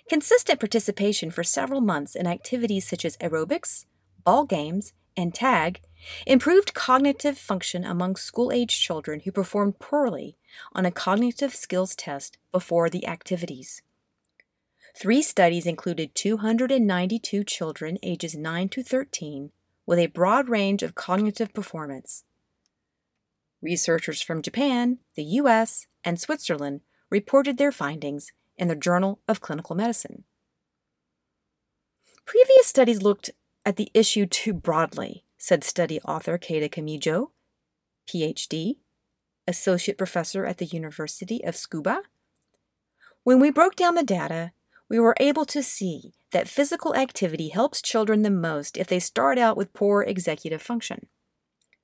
Consistent 0.09 0.59
participation 0.59 1.31
for 1.31 1.43
several 1.43 1.81
months 1.81 2.15
in 2.15 2.27
activities 2.27 2.87
such 2.87 3.03
as 3.03 3.17
aerobics, 3.17 3.85
ball 4.23 4.45
games, 4.45 4.93
and 5.17 5.33
tag 5.33 5.81
improved 6.25 6.73
cognitive 6.73 7.37
function 7.37 7.83
among 7.83 8.15
school 8.15 8.51
age 8.51 8.79
children 8.79 9.21
who 9.21 9.31
performed 9.31 9.79
poorly 9.79 10.37
on 10.73 10.85
a 10.85 10.91
cognitive 10.91 11.53
skills 11.53 11.95
test 11.95 12.37
before 12.51 12.89
the 12.89 13.05
activities. 13.07 13.81
Three 14.95 15.21
studies 15.21 15.65
included 15.65 16.15
292 16.15 17.43
children 17.43 17.97
ages 18.01 18.35
9 18.35 18.69
to 18.69 18.83
13 18.83 19.51
with 19.85 19.99
a 19.99 20.07
broad 20.07 20.49
range 20.49 20.83
of 20.83 20.95
cognitive 20.95 21.53
performance. 21.53 22.23
Researchers 23.61 24.21
from 24.21 24.41
Japan, 24.41 24.99
the 25.15 25.23
US, 25.23 25.87
and 26.03 26.19
Switzerland 26.19 26.81
reported 27.09 27.57
their 27.57 27.71
findings 27.71 28.31
in 28.57 28.67
the 28.67 28.75
Journal 28.75 29.19
of 29.27 29.41
Clinical 29.41 29.75
Medicine. 29.75 30.23
Previous 32.25 32.67
studies 32.67 33.01
looked 33.01 33.29
at 33.65 33.77
the 33.77 33.91
issue 33.93 34.25
too 34.25 34.53
broadly, 34.53 35.23
said 35.37 35.63
study 35.63 35.99
author 36.01 36.37
Keita 36.37 36.69
Kamijo, 36.69 37.31
PhD, 38.07 38.77
associate 39.47 39.97
professor 39.97 40.45
at 40.45 40.57
the 40.57 40.65
University 40.65 41.43
of 41.43 41.55
Tsukuba. 41.55 41.99
When 43.23 43.39
we 43.39 43.51
broke 43.51 43.75
down 43.75 43.95
the 43.95 44.03
data, 44.03 44.51
we 44.89 44.99
were 44.99 45.15
able 45.19 45.45
to 45.45 45.63
see 45.63 46.13
that 46.31 46.47
physical 46.47 46.95
activity 46.95 47.49
helps 47.49 47.81
children 47.81 48.21
the 48.21 48.29
most 48.29 48.77
if 48.77 48.87
they 48.87 48.99
start 48.99 49.37
out 49.37 49.57
with 49.57 49.73
poor 49.73 50.01
executive 50.01 50.61
function. 50.61 51.07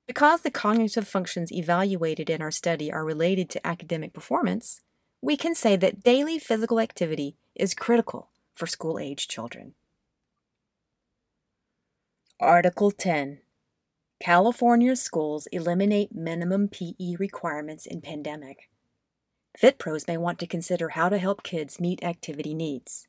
Because 0.08 0.42
the 0.42 0.52
cognitive 0.52 1.08
functions 1.08 1.52
evaluated 1.52 2.30
in 2.30 2.42
our 2.42 2.52
study 2.52 2.92
are 2.92 3.06
related 3.06 3.50
to 3.52 3.66
academic 3.66 4.14
performance, 4.14 4.82
we 5.24 5.38
can 5.38 5.56
say 5.56 5.78
that 5.78 6.04
daily 6.04 6.38
physical 6.38 6.82
activity 6.82 7.38
is 7.56 7.74
critical 7.74 8.30
for 8.54 8.68
school 8.68 9.00
age 9.00 9.30
children. 9.30 9.74
Article 12.42 12.92
10 12.92 13.40
California 14.20 14.98
schools 14.98 15.48
eliminate 15.54 16.14
minimum 16.14 16.68
PE 16.68 17.16
requirements 17.18 17.86
in 17.86 18.02
pandemic. 18.02 18.70
FitPros 19.58 20.10
may 20.10 20.18
want 20.18 20.40
to 20.40 20.48
consider 20.48 20.90
how 20.90 21.08
to 21.08 21.18
help 21.18 21.42
kids 21.42 21.80
meet 21.80 22.04
activity 22.04 22.54
needs. 22.54 23.08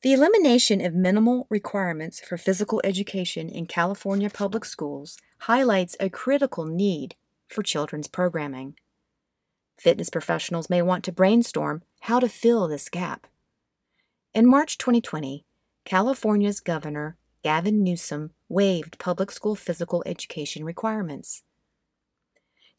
The 0.00 0.14
elimination 0.14 0.80
of 0.80 0.94
minimal 0.94 1.46
requirements 1.50 2.20
for 2.20 2.38
physical 2.38 2.80
education 2.84 3.50
in 3.50 3.66
California 3.66 4.30
public 4.30 4.64
schools 4.64 5.18
highlights 5.40 5.94
a 6.00 6.08
critical 6.08 6.64
need 6.64 7.16
for 7.48 7.62
children's 7.62 8.08
programming. 8.08 8.76
Fitness 9.78 10.10
professionals 10.10 10.68
may 10.68 10.82
want 10.82 11.04
to 11.04 11.12
brainstorm 11.12 11.82
how 12.00 12.18
to 12.18 12.28
fill 12.28 12.66
this 12.66 12.88
gap. 12.88 13.28
In 14.34 14.46
March 14.46 14.76
2020, 14.76 15.44
California's 15.84 16.60
Governor 16.60 17.16
Gavin 17.44 17.84
Newsom 17.84 18.32
waived 18.48 18.98
public 18.98 19.30
school 19.30 19.54
physical 19.54 20.02
education 20.04 20.64
requirements. 20.64 21.44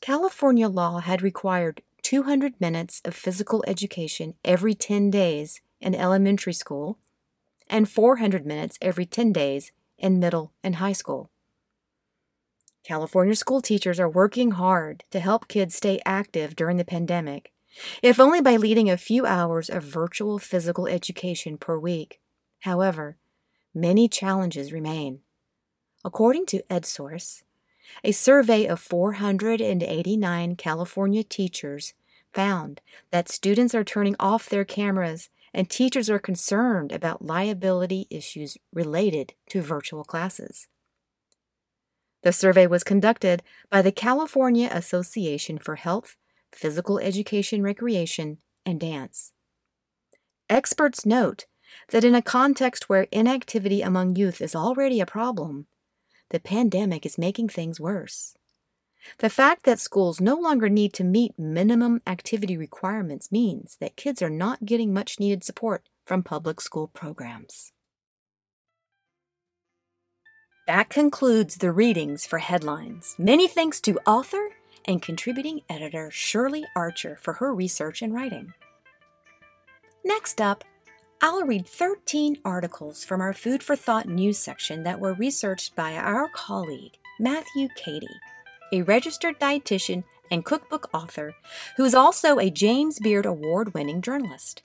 California 0.01 0.67
law 0.67 0.99
had 0.99 1.21
required 1.21 1.81
200 2.03 2.59
minutes 2.59 3.01
of 3.05 3.15
physical 3.15 3.63
education 3.65 4.33
every 4.43 4.73
10 4.73 5.09
days 5.09 5.61
in 5.79 5.95
elementary 5.95 6.53
school 6.53 6.97
and 7.69 7.89
400 7.89 8.45
minutes 8.45 8.77
every 8.81 9.05
10 9.05 9.31
days 9.31 9.71
in 9.97 10.19
middle 10.19 10.51
and 10.63 10.75
high 10.75 10.93
school. 10.93 11.31
California 12.89 13.35
school 13.35 13.61
teachers 13.61 13.99
are 13.99 14.09
working 14.09 14.49
hard 14.49 15.03
to 15.11 15.19
help 15.19 15.47
kids 15.47 15.75
stay 15.75 16.01
active 16.07 16.55
during 16.55 16.77
the 16.77 16.83
pandemic, 16.83 17.51
if 18.01 18.19
only 18.19 18.41
by 18.41 18.55
leading 18.55 18.89
a 18.89 18.97
few 18.97 19.27
hours 19.27 19.69
of 19.69 19.83
virtual 19.83 20.39
physical 20.39 20.87
education 20.87 21.55
per 21.55 21.77
week. 21.77 22.19
However, 22.61 23.17
many 23.75 24.07
challenges 24.07 24.73
remain. 24.73 25.19
According 26.03 26.47
to 26.47 26.63
EdSource, 26.67 27.43
a 28.03 28.11
survey 28.11 28.65
of 28.65 28.79
489 28.79 30.55
California 30.55 31.23
teachers 31.23 31.93
found 32.33 32.81
that 33.11 33.29
students 33.29 33.75
are 33.75 33.83
turning 33.83 34.15
off 34.19 34.49
their 34.49 34.65
cameras 34.65 35.29
and 35.53 35.69
teachers 35.69 36.09
are 36.09 36.17
concerned 36.17 36.91
about 36.91 37.23
liability 37.23 38.07
issues 38.09 38.57
related 38.73 39.35
to 39.49 39.61
virtual 39.61 40.03
classes. 40.03 40.67
The 42.21 42.33
survey 42.33 42.67
was 42.67 42.83
conducted 42.83 43.43
by 43.69 43.81
the 43.81 43.91
California 43.91 44.69
Association 44.71 45.57
for 45.57 45.75
Health, 45.75 46.17
Physical 46.51 46.99
Education, 46.99 47.63
Recreation, 47.63 48.39
and 48.65 48.79
Dance. 48.79 49.31
Experts 50.49 51.05
note 51.05 51.45
that 51.89 52.03
in 52.03 52.15
a 52.15 52.21
context 52.21 52.89
where 52.89 53.07
inactivity 53.11 53.81
among 53.81 54.15
youth 54.15 54.41
is 54.41 54.55
already 54.55 54.99
a 54.99 55.05
problem, 55.05 55.67
the 56.29 56.39
pandemic 56.39 57.05
is 57.05 57.17
making 57.17 57.49
things 57.49 57.79
worse. 57.79 58.35
The 59.19 59.29
fact 59.29 59.63
that 59.63 59.79
schools 59.79 60.19
no 60.19 60.35
longer 60.35 60.67
need 60.67 60.93
to 60.95 61.03
meet 61.03 61.39
minimum 61.39 62.01
activity 62.05 62.57
requirements 62.57 63.31
means 63.31 63.77
that 63.79 63.95
kids 63.95 64.21
are 64.21 64.29
not 64.29 64.65
getting 64.65 64.93
much 64.93 65.19
needed 65.19 65.43
support 65.43 65.87
from 66.05 66.21
public 66.21 66.59
school 66.59 66.87
programs. 66.87 67.71
That 70.69 70.89
concludes 70.89 71.55
the 71.55 71.71
readings 71.71 72.27
for 72.27 72.37
headlines. 72.37 73.15
Many 73.17 73.47
thanks 73.47 73.81
to 73.81 73.99
author 74.05 74.49
and 74.85 75.01
contributing 75.01 75.61
editor 75.67 76.11
Shirley 76.11 76.63
Archer 76.75 77.17
for 77.19 77.33
her 77.33 77.55
research 77.55 78.03
and 78.03 78.13
writing. 78.13 78.53
Next 80.05 80.39
up, 80.39 80.63
I'll 81.23 81.41
read 81.41 81.65
13 81.65 82.37
articles 82.45 83.03
from 83.03 83.19
our 83.19 83.33
Food 83.33 83.63
for 83.63 83.75
Thought 83.75 84.07
news 84.07 84.37
section 84.37 84.83
that 84.83 84.99
were 84.99 85.15
researched 85.15 85.75
by 85.75 85.95
our 85.95 86.29
colleague, 86.29 86.99
Matthew 87.19 87.69
Kadey, 87.69 88.19
a 88.71 88.83
registered 88.83 89.39
dietitian 89.39 90.03
and 90.29 90.45
cookbook 90.45 90.87
author 90.93 91.33
who 91.77 91.83
is 91.83 91.95
also 91.95 92.37
a 92.37 92.51
James 92.51 92.99
Beard 92.99 93.25
Award 93.25 93.73
winning 93.73 94.03
journalist. 94.03 94.61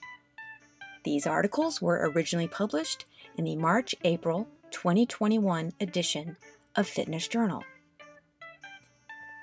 These 1.03 1.25
articles 1.25 1.81
were 1.81 2.11
originally 2.13 2.47
published 2.47 3.05
in 3.37 3.45
the 3.45 3.55
March 3.55 3.95
April 4.03 4.47
2021 4.71 5.73
edition 5.79 6.37
of 6.75 6.87
Fitness 6.87 7.27
Journal. 7.27 7.63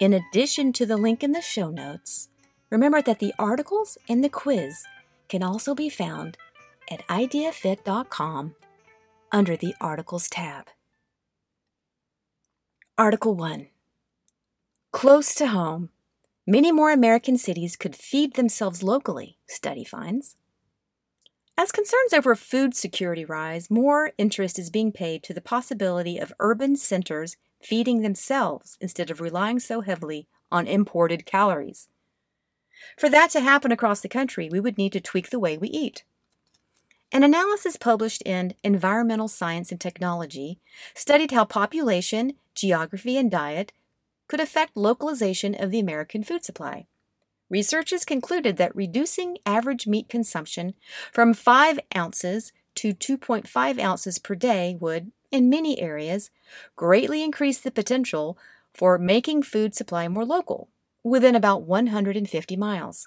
In 0.00 0.12
addition 0.12 0.72
to 0.74 0.86
the 0.86 0.96
link 0.96 1.22
in 1.22 1.32
the 1.32 1.40
show 1.40 1.70
notes, 1.70 2.28
remember 2.70 3.00
that 3.02 3.18
the 3.18 3.34
articles 3.38 3.98
and 4.08 4.24
the 4.24 4.28
quiz 4.28 4.84
can 5.28 5.42
also 5.42 5.74
be 5.74 5.88
found 5.88 6.36
at 6.90 7.06
ideafit.com 7.08 8.54
under 9.32 9.56
the 9.56 9.74
Articles 9.80 10.28
tab. 10.28 10.66
Article 12.98 13.34
1 13.34 13.68
Close 14.92 15.34
to 15.34 15.46
home, 15.46 15.88
many 16.46 16.70
more 16.70 16.90
American 16.90 17.38
cities 17.38 17.76
could 17.76 17.96
feed 17.96 18.34
themselves 18.34 18.82
locally, 18.82 19.38
study 19.46 19.84
finds. 19.84 20.36
As 21.62 21.70
concerns 21.70 22.12
over 22.12 22.34
food 22.34 22.74
security 22.74 23.24
rise, 23.24 23.70
more 23.70 24.10
interest 24.18 24.58
is 24.58 24.68
being 24.68 24.90
paid 24.90 25.22
to 25.22 25.32
the 25.32 25.40
possibility 25.40 26.18
of 26.18 26.32
urban 26.40 26.74
centers 26.74 27.36
feeding 27.60 28.00
themselves 28.02 28.76
instead 28.80 29.12
of 29.12 29.20
relying 29.20 29.60
so 29.60 29.80
heavily 29.80 30.26
on 30.50 30.66
imported 30.66 31.24
calories. 31.24 31.88
For 32.98 33.08
that 33.10 33.30
to 33.30 33.40
happen 33.40 33.70
across 33.70 34.00
the 34.00 34.08
country, 34.08 34.48
we 34.50 34.58
would 34.58 34.76
need 34.76 34.92
to 34.94 35.00
tweak 35.00 35.30
the 35.30 35.38
way 35.38 35.56
we 35.56 35.68
eat. 35.68 36.02
An 37.12 37.22
analysis 37.22 37.76
published 37.76 38.22
in 38.22 38.54
Environmental 38.64 39.28
Science 39.28 39.70
and 39.70 39.80
Technology 39.80 40.58
studied 40.96 41.30
how 41.30 41.44
population, 41.44 42.32
geography, 42.56 43.16
and 43.16 43.30
diet 43.30 43.70
could 44.26 44.40
affect 44.40 44.76
localization 44.76 45.54
of 45.54 45.70
the 45.70 45.78
American 45.78 46.24
food 46.24 46.44
supply. 46.44 46.88
Researchers 47.52 48.06
concluded 48.06 48.56
that 48.56 48.74
reducing 48.74 49.36
average 49.44 49.86
meat 49.86 50.08
consumption 50.08 50.72
from 51.12 51.34
5 51.34 51.78
ounces 51.94 52.50
to 52.76 52.94
2.5 52.94 53.78
ounces 53.78 54.18
per 54.18 54.34
day 54.34 54.74
would, 54.80 55.12
in 55.30 55.50
many 55.50 55.78
areas, 55.78 56.30
greatly 56.76 57.22
increase 57.22 57.60
the 57.60 57.70
potential 57.70 58.38
for 58.72 58.96
making 58.96 59.42
food 59.42 59.74
supply 59.74 60.08
more 60.08 60.24
local, 60.24 60.70
within 61.04 61.34
about 61.34 61.60
150 61.60 62.56
miles. 62.56 63.06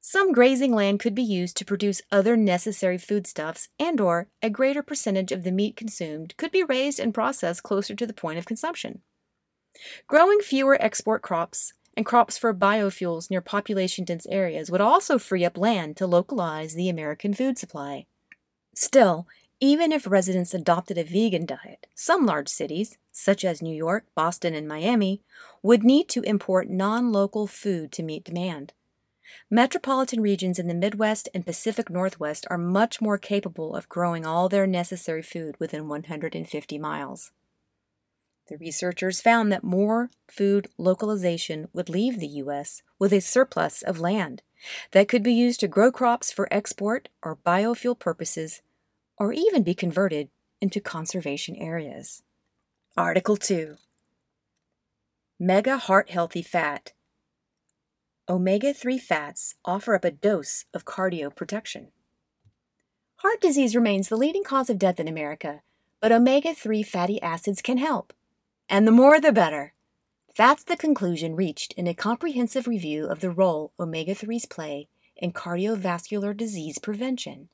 Some 0.00 0.30
grazing 0.30 0.72
land 0.72 1.00
could 1.00 1.16
be 1.16 1.24
used 1.24 1.56
to 1.56 1.64
produce 1.64 2.00
other 2.12 2.36
necessary 2.36 2.96
foodstuffs 2.96 3.70
and 3.76 4.00
or 4.00 4.28
a 4.40 4.50
greater 4.50 4.84
percentage 4.84 5.32
of 5.32 5.42
the 5.42 5.50
meat 5.50 5.74
consumed 5.74 6.36
could 6.36 6.52
be 6.52 6.62
raised 6.62 7.00
and 7.00 7.12
processed 7.12 7.64
closer 7.64 7.96
to 7.96 8.06
the 8.06 8.12
point 8.12 8.38
of 8.38 8.46
consumption. 8.46 9.02
Growing 10.06 10.38
fewer 10.40 10.80
export 10.80 11.22
crops 11.22 11.72
and 11.98 12.06
crops 12.06 12.38
for 12.38 12.54
biofuels 12.54 13.28
near 13.28 13.40
population 13.40 14.04
dense 14.04 14.24
areas 14.30 14.70
would 14.70 14.80
also 14.80 15.18
free 15.18 15.44
up 15.44 15.58
land 15.58 15.96
to 15.96 16.06
localize 16.06 16.74
the 16.74 16.88
American 16.88 17.34
food 17.34 17.58
supply. 17.58 18.06
Still, 18.72 19.26
even 19.58 19.90
if 19.90 20.06
residents 20.06 20.54
adopted 20.54 20.96
a 20.96 21.02
vegan 21.02 21.44
diet, 21.44 21.88
some 21.96 22.24
large 22.24 22.48
cities, 22.48 22.98
such 23.10 23.44
as 23.44 23.60
New 23.60 23.74
York, 23.74 24.06
Boston, 24.14 24.54
and 24.54 24.68
Miami, 24.68 25.22
would 25.60 25.82
need 25.82 26.08
to 26.10 26.22
import 26.22 26.70
non 26.70 27.10
local 27.10 27.48
food 27.48 27.90
to 27.90 28.04
meet 28.04 28.22
demand. 28.22 28.74
Metropolitan 29.50 30.20
regions 30.20 30.60
in 30.60 30.68
the 30.68 30.74
Midwest 30.74 31.28
and 31.34 31.44
Pacific 31.44 31.90
Northwest 31.90 32.46
are 32.48 32.58
much 32.58 33.00
more 33.00 33.18
capable 33.18 33.74
of 33.74 33.88
growing 33.88 34.24
all 34.24 34.48
their 34.48 34.68
necessary 34.68 35.22
food 35.22 35.56
within 35.58 35.88
150 35.88 36.78
miles. 36.78 37.32
The 38.48 38.56
researchers 38.56 39.20
found 39.20 39.52
that 39.52 39.62
more 39.62 40.10
food 40.26 40.68
localization 40.78 41.68
would 41.74 41.90
leave 41.90 42.18
the 42.18 42.26
U.S. 42.42 42.82
with 42.98 43.12
a 43.12 43.20
surplus 43.20 43.82
of 43.82 44.00
land 44.00 44.40
that 44.92 45.06
could 45.06 45.22
be 45.22 45.34
used 45.34 45.60
to 45.60 45.68
grow 45.68 45.92
crops 45.92 46.32
for 46.32 46.48
export 46.50 47.10
or 47.22 47.36
biofuel 47.36 47.98
purposes, 47.98 48.62
or 49.18 49.34
even 49.34 49.62
be 49.62 49.74
converted 49.74 50.30
into 50.62 50.80
conservation 50.80 51.56
areas. 51.56 52.22
Article 52.96 53.36
2 53.36 53.76
Mega 55.38 55.76
Heart 55.76 56.08
Healthy 56.08 56.42
Fat 56.42 56.92
Omega 58.30 58.72
3 58.72 58.98
fats 58.98 59.56
offer 59.66 59.94
up 59.94 60.06
a 60.06 60.10
dose 60.10 60.64
of 60.72 60.86
cardio 60.86 61.34
protection. 61.34 61.88
Heart 63.16 63.42
disease 63.42 63.76
remains 63.76 64.08
the 64.08 64.16
leading 64.16 64.42
cause 64.42 64.70
of 64.70 64.78
death 64.78 64.98
in 64.98 65.06
America, 65.06 65.60
but 66.00 66.12
omega 66.12 66.54
3 66.54 66.82
fatty 66.82 67.20
acids 67.20 67.60
can 67.60 67.76
help 67.76 68.14
and 68.68 68.86
the 68.86 68.92
more 68.92 69.20
the 69.20 69.32
better. 69.32 69.74
That's 70.36 70.62
the 70.62 70.76
conclusion 70.76 71.34
reached 71.34 71.72
in 71.72 71.86
a 71.86 71.94
comprehensive 71.94 72.68
review 72.68 73.06
of 73.06 73.20
the 73.20 73.30
role 73.30 73.72
omega 73.80 74.14
3s 74.14 74.48
play 74.48 74.88
in 75.16 75.32
cardiovascular 75.32 76.36
disease 76.36 76.78
prevention. 76.78 77.48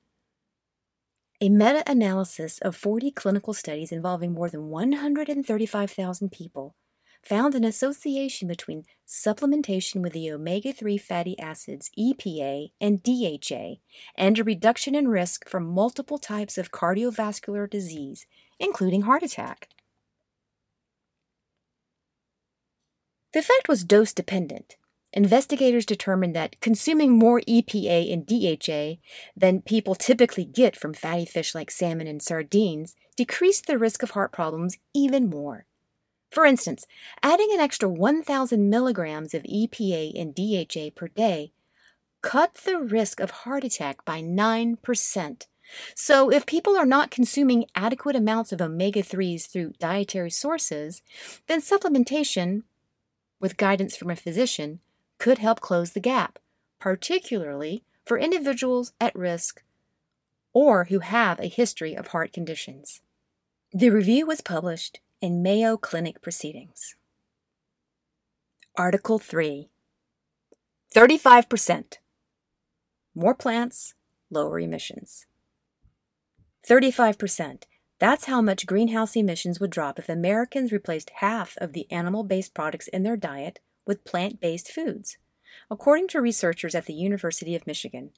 A 1.41 1.49
meta 1.49 1.83
analysis 1.87 2.59
of 2.59 2.77
40 2.77 3.11
clinical 3.11 3.55
studies 3.55 3.91
involving 3.91 4.33
more 4.33 4.49
than 4.49 4.69
135,000 4.69 6.31
people 6.31 6.75
found 7.23 7.55
an 7.55 7.65
association 7.65 8.47
between 8.47 8.85
supplementation 9.07 10.03
with 10.03 10.13
the 10.13 10.31
omega 10.31 10.73
3 10.73 10.99
fatty 10.99 11.39
acids 11.39 11.91
EPA 11.99 12.71
and 12.81 13.03
DHA 13.03 13.77
and 14.17 14.39
a 14.39 14.45
reduction 14.45 14.95
in 14.95 15.09
risk 15.09 15.49
for 15.49 15.59
multiple 15.59 16.19
types 16.19 16.59
of 16.59 16.71
cardiovascular 16.71 17.69
disease, 17.69 18.27
including 18.61 19.03
heart 19.03 19.23
attack. 19.23 19.69
The 23.35 23.41
effect 23.41 23.67
was 23.67 23.83
dose 23.83 24.13
dependent. 24.13 24.77
Investigators 25.13 25.85
determined 25.85 26.37
that 26.37 26.61
consuming 26.61 27.19
more 27.19 27.41
EPA 27.41 28.13
and 28.13 28.25
DHA 28.25 29.01
than 29.37 29.61
people 29.61 29.97
typically 29.97 30.45
get 30.45 30.77
from 30.77 30.95
fatty 30.95 31.25
fish 31.25 31.53
like 31.53 31.73
salmon 31.73 32.07
and 32.07 32.23
sardines 32.23 32.95
decreased 33.17 33.67
the 33.67 33.77
risk 33.77 34.05
of 34.05 34.13
heart 34.13 34.31
problems 34.31 34.79
even 34.95 35.29
more. 35.29 35.67
For 36.31 36.47
instance, 36.47 36.87
adding 37.25 37.49
an 37.53 37.59
extra 37.59 37.89
1,000 37.89 38.71
milligrams 38.71 39.35
of 39.35 39.43
EPA 39.43 40.13
and 40.15 40.33
DHA 40.33 40.91
per 40.95 41.09
day 41.09 41.51
cut 42.23 42.55
the 42.65 42.79
risk 42.79 43.19
of 43.19 43.31
heart 43.31 43.65
attack 43.65 44.05
by 44.05 44.23
9%. 44.23 45.47
So, 45.97 46.31
if 46.31 46.47
people 46.47 46.77
are 46.77 46.87
not 46.87 47.11
consuming 47.11 47.65
adequate 47.75 48.15
amounts 48.15 48.53
of 48.53 48.63
omega 48.63 49.03
3s 49.03 49.49
through 49.49 49.73
dietary 49.81 50.31
sources, 50.31 51.03
then 51.49 51.61
supplementation 51.61 52.63
with 53.45 53.59
guidance 53.59 53.95
from 53.95 54.09
a 54.09 54.17
physician, 54.17 54.81
could 55.19 55.37
help 55.37 55.61
close 55.61 55.93
the 55.93 56.01
gap, 56.01 56.39
particularly 56.81 57.85
for 58.07 58.17
individuals 58.17 58.95
at 58.99 59.15
risk 59.15 59.63
or 60.55 60.85
who 60.85 61.01
have 61.01 61.39
a 61.39 61.47
history 61.49 61.95
of 61.95 62.07
heart 62.07 62.33
conditions. 62.33 63.03
The 63.71 63.91
review 63.91 64.25
was 64.25 64.41
published 64.41 65.01
in 65.21 65.43
Mayo 65.43 65.77
Clinic 65.77 66.23
Proceedings. 66.23 66.97
Article 68.77 69.19
3 69.19 69.69
35%. 70.97 71.99
More 73.15 73.35
plants, 73.35 73.93
lower 74.31 74.59
emissions. 74.59 75.27
35%. 76.67 77.65
That's 78.01 78.25
how 78.25 78.43
much 78.43 78.67
greenhouse 78.67 79.15
emissions 79.15 79.61
would 79.61 79.71
drop 79.71 79.99
if 79.99 80.09
Americans 80.09 80.73
replaced 80.73 81.11
half 81.17 81.57
of 81.59 81.73
the 81.73 81.91
animal 81.93 82.25
based 82.25 82.53
products 82.53 82.89
in 82.89 83.03
their 83.03 83.17
diet 83.17 83.61
with 83.87 84.05
plant 84.05 84.41
based 84.41 84.71
foods, 84.71 85.17
according 85.71 86.09
to 86.09 86.21
researchers 86.21 86.75
at 86.75 86.87
the 86.87 86.95
University 86.95 87.55
of 87.55 87.67
Michigan. 87.67 88.11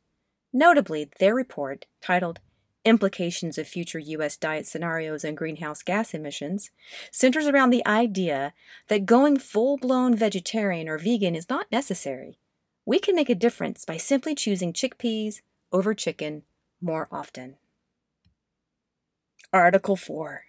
Notably, 0.52 1.10
their 1.18 1.34
report, 1.34 1.86
titled 2.00 2.40
Implications 2.86 3.58
of 3.58 3.66
Future 3.66 3.98
U.S. 3.98 4.36
Diet 4.36 4.66
Scenarios 4.66 5.24
and 5.24 5.36
Greenhouse 5.36 5.82
Gas 5.82 6.14
Emissions, 6.14 6.70
centers 7.10 7.46
around 7.46 7.70
the 7.70 7.86
idea 7.86 8.54
that 8.88 9.06
going 9.06 9.36
full 9.38 9.76
blown 9.76 10.14
vegetarian 10.14 10.88
or 10.88 10.96
vegan 10.96 11.34
is 11.34 11.50
not 11.50 11.70
necessary. 11.70 12.38
We 12.86 13.00
can 13.00 13.16
make 13.16 13.28
a 13.28 13.34
difference 13.34 13.84
by 13.84 13.96
simply 13.96 14.36
choosing 14.36 14.72
chickpeas 14.72 15.40
over 15.72 15.94
chicken 15.94 16.44
more 16.80 17.08
often. 17.10 17.56
Article 19.52 19.96
4 19.96 20.44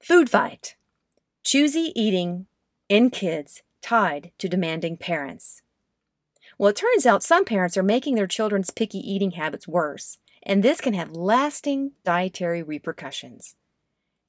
Food 0.00 0.28
Fight 0.28 0.76
Choosy 1.42 1.92
Eating 1.94 2.46
in 2.88 3.08
Kids 3.10 3.62
Tied 3.80 4.30
to 4.38 4.48
Demanding 4.48 4.98
Parents. 4.98 5.62
Well, 6.58 6.68
it 6.68 6.76
turns 6.76 7.06
out 7.06 7.22
some 7.22 7.44
parents 7.44 7.76
are 7.76 7.82
making 7.82 8.14
their 8.14 8.26
children's 8.26 8.70
picky 8.70 8.98
eating 8.98 9.32
habits 9.32 9.66
worse, 9.66 10.18
and 10.42 10.62
this 10.62 10.80
can 10.80 10.92
have 10.92 11.12
lasting 11.12 11.92
dietary 12.04 12.62
repercussions. 12.62 13.56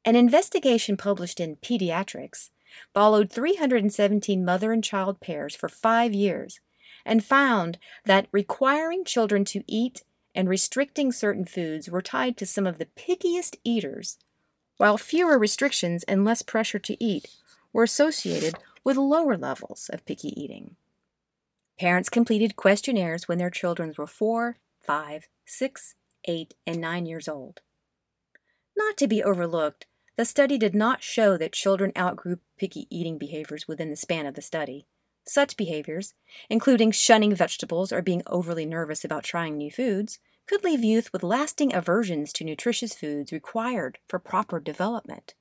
An 0.06 0.15
investigation 0.15 0.96
published 0.96 1.39
in 1.39 1.58
Pediatrics 1.58 2.50
followed 2.93 3.30
317 3.30 4.46
mother 4.46 4.72
and 4.72 4.84
child 4.84 5.20
pairs 5.20 5.54
for 5.56 5.67
five 5.67 6.13
years 6.13 6.62
and 7.06 7.24
found 7.24 7.78
that 8.06 8.28
requiring 8.32 9.04
children 9.04 9.43
to 9.46 9.63
eat 9.67 10.04
and 10.38 10.47
restricting 10.47 11.12
certain 11.12 11.45
foods 11.45 11.89
were 11.89 12.02
tied 12.02 12.38
to 12.38 12.45
some 12.45 12.67
of 12.67 12.78
the 12.78 12.86
pickiest 12.86 13.58
eaters, 13.63 14.19
while 14.78 14.95
fewer 14.95 15.38
restrictions 15.38 16.04
and 16.04 16.23
less 16.23 16.43
pressure 16.43 16.78
to 16.78 17.04
eat 17.04 17.28
were 17.73 17.84
associated 17.84 18.54
with 18.84 18.97
lower 18.97 19.36
levels 19.36 19.89
of 19.91 20.06
picky 20.06 20.39
eating. 20.39 20.76
Parents 21.80 22.08
completed 22.08 22.56
questionnaires 22.56 23.28
when 23.28 23.39
their 23.39 23.50
children 23.50 23.91
were 23.97 24.06
4, 24.06 24.58
5, 24.80 25.28
6, 25.43 25.95
8, 26.26 26.54
and 26.67 26.80
9 26.80 27.06
years 27.08 27.28
old. 27.28 27.62
Not 28.76 28.95
to 28.97 29.08
be 29.08 29.23
overlooked, 29.23 29.88
the 30.17 30.26
study 30.26 30.60
did 30.60 30.76
not 30.76 31.02
show 31.02 31.36
that 31.38 31.52
children 31.52 31.91
outgrew 31.97 32.38
picky 32.60 32.86
eating 32.91 33.17
behaviors 33.17 33.67
within 33.67 33.89
the 33.89 33.95
span 33.95 34.28
of 34.28 34.36
the 34.36 34.43
study. 34.43 34.86
Such 35.28 35.58
behaviors, 35.58 36.13
including 36.50 36.92
shunning 36.92 37.36
vegetables 37.36 37.92
or 37.92 38.02
being 38.02 38.24
overly 38.28 38.66
nervous 38.66 39.04
about 39.04 39.26
trying 39.26 39.58
new 39.58 39.70
foods, 39.70 40.20
could 40.48 40.63
leave 40.63 40.86
youth 40.86 41.12
with 41.12 41.22
lasting 41.22 41.76
aversions 41.76 42.32
to 42.34 42.46
nutritious 42.46 42.96
foods 42.96 43.34
required 43.34 44.00
for 44.08 44.20
proper 44.20 44.62
development. 44.62 45.36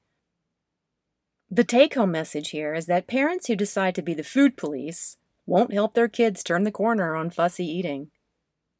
The 1.48 1.62
take 1.62 1.94
home 1.94 2.10
message 2.10 2.50
here 2.50 2.74
is 2.74 2.86
that 2.86 3.06
parents 3.06 3.46
who 3.46 3.54
decide 3.54 3.94
to 3.94 4.02
be 4.02 4.12
the 4.12 4.24
food 4.24 4.56
police 4.56 5.18
won't 5.46 5.72
help 5.72 5.94
their 5.94 6.08
kids 6.08 6.42
turn 6.42 6.64
the 6.64 6.72
corner 6.72 7.14
on 7.14 7.30
fussy 7.30 7.64
eating. 7.64 8.10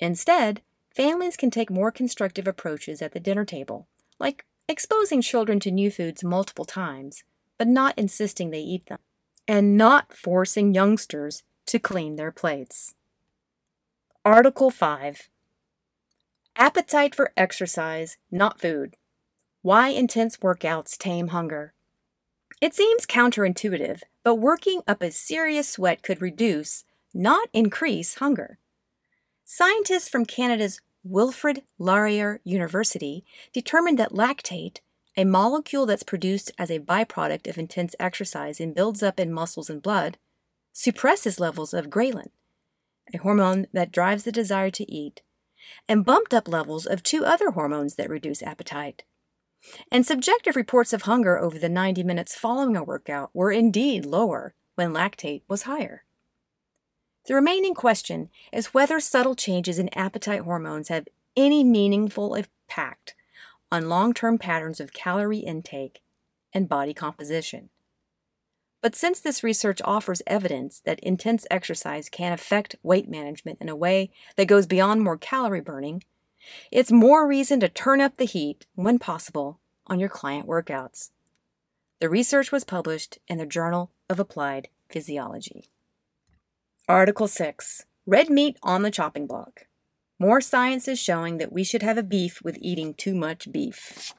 Instead, 0.01 0.63
families 0.91 1.37
can 1.37 1.53
take 1.53 1.71
more 1.71 1.93
constructive 1.93 2.49
approaches 2.49 3.01
at 3.01 3.13
the 3.13 3.21
dinner 3.21 3.45
table, 3.45 3.87
like 4.19 4.45
exposing 4.69 5.23
children 5.23 5.61
to 5.61 5.71
new 5.71 5.93
foods 5.93 6.25
multiple 6.25 6.65
times, 6.65 7.23
but 7.59 7.69
not 7.69 7.97
insisting 7.97 8.51
they 8.51 8.59
eat 8.59 8.87
them 8.87 8.99
and 9.49 9.77
not 9.77 10.13
forcing 10.13 10.75
youngsters 10.75 11.43
to 11.67 11.79
clean 11.79 12.17
their 12.17 12.33
plates. 12.33 12.95
Article 14.25 14.71
5 14.71 15.29
Appetite 16.57 17.15
for 17.15 17.33
exercise, 17.37 18.17
not 18.31 18.61
food. 18.61 18.97
Why 19.63 19.89
intense 19.89 20.39
workouts 20.39 20.97
tame 20.97 21.29
hunger. 21.29 21.75
It 22.61 22.75
seems 22.75 23.05
counterintuitive, 23.05 24.03
but 24.25 24.37
working 24.37 24.81
up 24.89 25.03
a 25.03 25.11
serious 25.11 25.69
sweat 25.69 26.03
could 26.03 26.23
reduce, 26.23 26.85
not 27.13 27.49
increase, 27.53 28.15
hunger. 28.15 28.59
Scientists 29.45 30.09
from 30.09 30.25
Canada's 30.25 30.81
Wilfrid 31.05 31.63
Laurier 31.79 32.41
University 32.43 33.25
determined 33.53 33.99
that 33.99 34.13
lactate, 34.13 34.79
a 35.17 35.25
molecule 35.25 35.87
that's 35.87 36.03
produced 36.03 36.53
as 36.59 36.71
a 36.71 36.79
byproduct 36.79 37.49
of 37.49 37.57
intense 37.57 37.95
exercise 37.99 38.61
and 38.61 38.75
builds 38.75 39.03
up 39.03 39.19
in 39.19 39.33
muscles 39.33 39.71
and 39.71 39.83
blood, 39.83 40.19
suppresses 40.73 41.41
levels 41.41 41.73
of 41.73 41.89
ghrelin, 41.89 42.29
a 43.15 43.19
hormone 43.19 43.67
that 43.73 43.93
drives 43.93 44.25
the 44.25 44.33
desire 44.33 44.71
to 44.71 44.91
eat, 44.93 45.23
and 45.89 46.05
bumped 46.05 46.35
up 46.35 46.47
levels 46.47 46.85
of 46.85 47.03
two 47.03 47.25
other 47.25 47.53
hormones 47.53 47.95
that 47.95 48.11
reduce 48.11 48.43
appetite. 48.43 49.05
And 49.91 50.07
subjective 50.07 50.55
reports 50.55 50.93
of 50.93 51.03
hunger 51.03 51.39
over 51.39 51.59
the 51.59 51.69
90 51.69 52.03
minutes 52.03 52.35
following 52.35 52.77
a 52.77 52.85
workout 52.85 53.31
were 53.33 53.51
indeed 53.51 54.05
lower 54.05 54.55
when 54.75 54.93
lactate 54.93 55.43
was 55.49 55.63
higher. 55.63 56.05
The 57.27 57.35
remaining 57.35 57.75
question 57.75 58.29
is 58.53 58.75
whether 58.75 59.01
subtle 59.01 59.35
changes 59.35 59.79
in 59.79 59.89
appetite 59.99 60.43
hormones 60.43 60.89
have 60.89 61.09
any 61.37 61.65
meaningful 61.65 62.35
impact 62.35 63.16
on 63.71 63.89
long 63.89 64.15
term 64.15 64.39
patterns 64.39 64.81
of 64.81 64.93
calorie 64.93 65.39
intake 65.39 66.03
and 66.53 66.69
body 66.69 66.95
composition. 66.95 67.71
But 68.83 68.95
since 68.95 69.21
this 69.21 69.43
research 69.43 69.81
offers 69.85 70.23
evidence 70.27 70.81
that 70.85 71.01
intense 71.01 71.47
exercise 71.51 72.09
can 72.09 72.33
affect 72.33 72.77
weight 72.83 73.09
management 73.09 73.59
in 73.61 73.69
a 73.69 73.77
way 73.77 74.11
that 74.37 74.47
goes 74.47 74.67
beyond 74.67 75.03
more 75.03 75.17
calorie 75.17 75.61
burning, 75.61 76.05
it's 76.71 76.93
more 76.93 77.27
reason 77.27 77.59
to 77.61 77.69
turn 77.69 78.01
up 78.01 78.17
the 78.17 78.25
heat, 78.25 78.67
when 78.75 78.99
possible, 78.99 79.59
on 79.87 79.99
your 79.99 80.09
client 80.09 80.47
workouts. 80.47 81.11
The 82.01 82.09
research 82.09 82.53
was 82.53 82.65
published 82.65 83.19
in 83.27 83.39
the 83.39 83.47
Journal 83.47 83.91
of 84.09 84.21
Applied 84.21 84.69
Physiology. 84.89 85.71
Article 86.89 87.27
6 87.27 87.85
Red 88.07 88.31
Meat 88.31 88.57
on 88.63 88.83
the 88.83 88.91
Chopping 88.91 89.27
Block. 89.27 89.67
More 90.19 90.41
science 90.41 90.89
is 90.89 90.99
showing 90.99 91.39
that 91.39 91.53
we 91.53 91.63
should 91.63 91.83
have 91.83 91.99
a 91.99 92.03
beef 92.03 92.43
with 92.43 92.59
eating 92.61 92.95
too 92.95 93.15
much 93.15 93.53
beef. 93.53 94.15